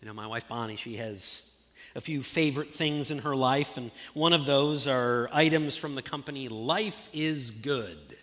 You 0.00 0.08
know, 0.08 0.14
my 0.14 0.26
wife 0.26 0.48
Bonnie, 0.48 0.76
she 0.76 0.96
has 0.96 1.52
a 1.94 2.00
few 2.00 2.22
favorite 2.22 2.74
things 2.74 3.10
in 3.10 3.18
her 3.18 3.36
life, 3.36 3.76
and 3.76 3.90
one 4.14 4.32
of 4.32 4.46
those 4.46 4.88
are 4.88 5.28
items 5.32 5.76
from 5.76 5.94
the 5.94 6.02
company 6.02 6.48
Life 6.48 7.08
is 7.12 7.50
Good. 7.50 8.16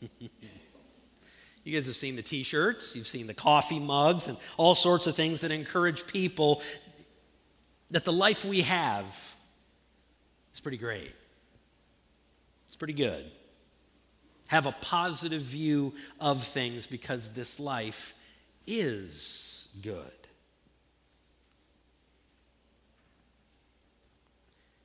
you 0.20 1.72
guys 1.74 1.86
have 1.86 1.96
seen 1.96 2.14
the 2.14 2.22
t 2.22 2.42
shirts, 2.42 2.94
you've 2.94 3.06
seen 3.06 3.26
the 3.26 3.34
coffee 3.34 3.78
mugs, 3.78 4.28
and 4.28 4.38
all 4.56 4.74
sorts 4.74 5.06
of 5.06 5.16
things 5.16 5.40
that 5.40 5.50
encourage 5.50 6.06
people 6.06 6.62
that 7.90 8.04
the 8.04 8.12
life 8.12 8.44
we 8.44 8.62
have 8.62 9.34
is 10.52 10.60
pretty 10.60 10.78
great. 10.78 11.14
It's 12.74 12.78
pretty 12.80 12.94
good. 12.94 13.24
Have 14.48 14.66
a 14.66 14.72
positive 14.72 15.42
view 15.42 15.94
of 16.18 16.42
things 16.42 16.88
because 16.88 17.30
this 17.30 17.60
life 17.60 18.14
is 18.66 19.68
good. 19.80 20.02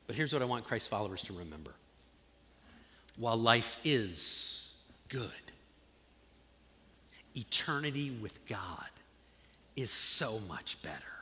But 0.05 0.15
here's 0.15 0.31
what 0.31 0.43
I 0.43 0.45
want 0.45 0.65
Christ 0.65 0.87
followers 0.87 1.23
to 1.23 1.33
remember 1.33 1.71
while 3.17 3.37
life 3.37 3.79
is 3.83 4.71
good, 5.07 5.31
eternity 7.35 8.11
with 8.21 8.45
God 8.45 8.91
is 9.75 9.89
so 9.89 10.39
much 10.47 10.79
better. 10.83 11.18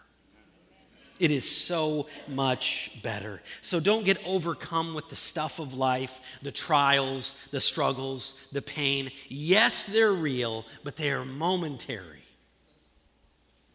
It 1.20 1.32
is 1.32 1.50
so 1.50 2.08
much 2.28 2.92
better. 3.02 3.42
So 3.62 3.80
don't 3.80 4.06
get 4.06 4.20
overcome 4.26 4.94
with 4.94 5.10
the 5.10 5.16
stuff 5.16 5.60
of 5.60 5.74
life, 5.74 6.20
the 6.42 6.52
trials, 6.52 7.36
the 7.52 7.62
struggles, 7.62 8.34
the 8.52 8.62
pain. 8.62 9.12
Yes, 9.28 9.86
they're 9.86 10.14
real, 10.14 10.66
but 10.84 10.96
they 10.96 11.12
are 11.12 11.26
momentary. 11.26 12.24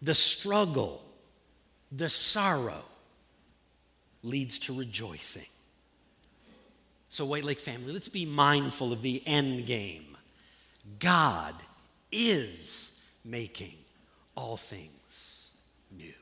The 0.00 0.14
struggle, 0.14 1.02
the 1.90 2.08
sorrow 2.08 2.84
leads 4.22 4.58
to 4.60 4.74
rejoicing. 4.74 5.46
So, 7.08 7.26
White 7.26 7.44
Lake 7.44 7.60
family, 7.60 7.92
let's 7.92 8.08
be 8.08 8.24
mindful 8.24 8.92
of 8.92 9.02
the 9.02 9.22
end 9.26 9.66
game. 9.66 10.16
God 10.98 11.54
is 12.10 12.98
making 13.24 13.76
all 14.34 14.56
things 14.56 15.50
new. 15.96 16.21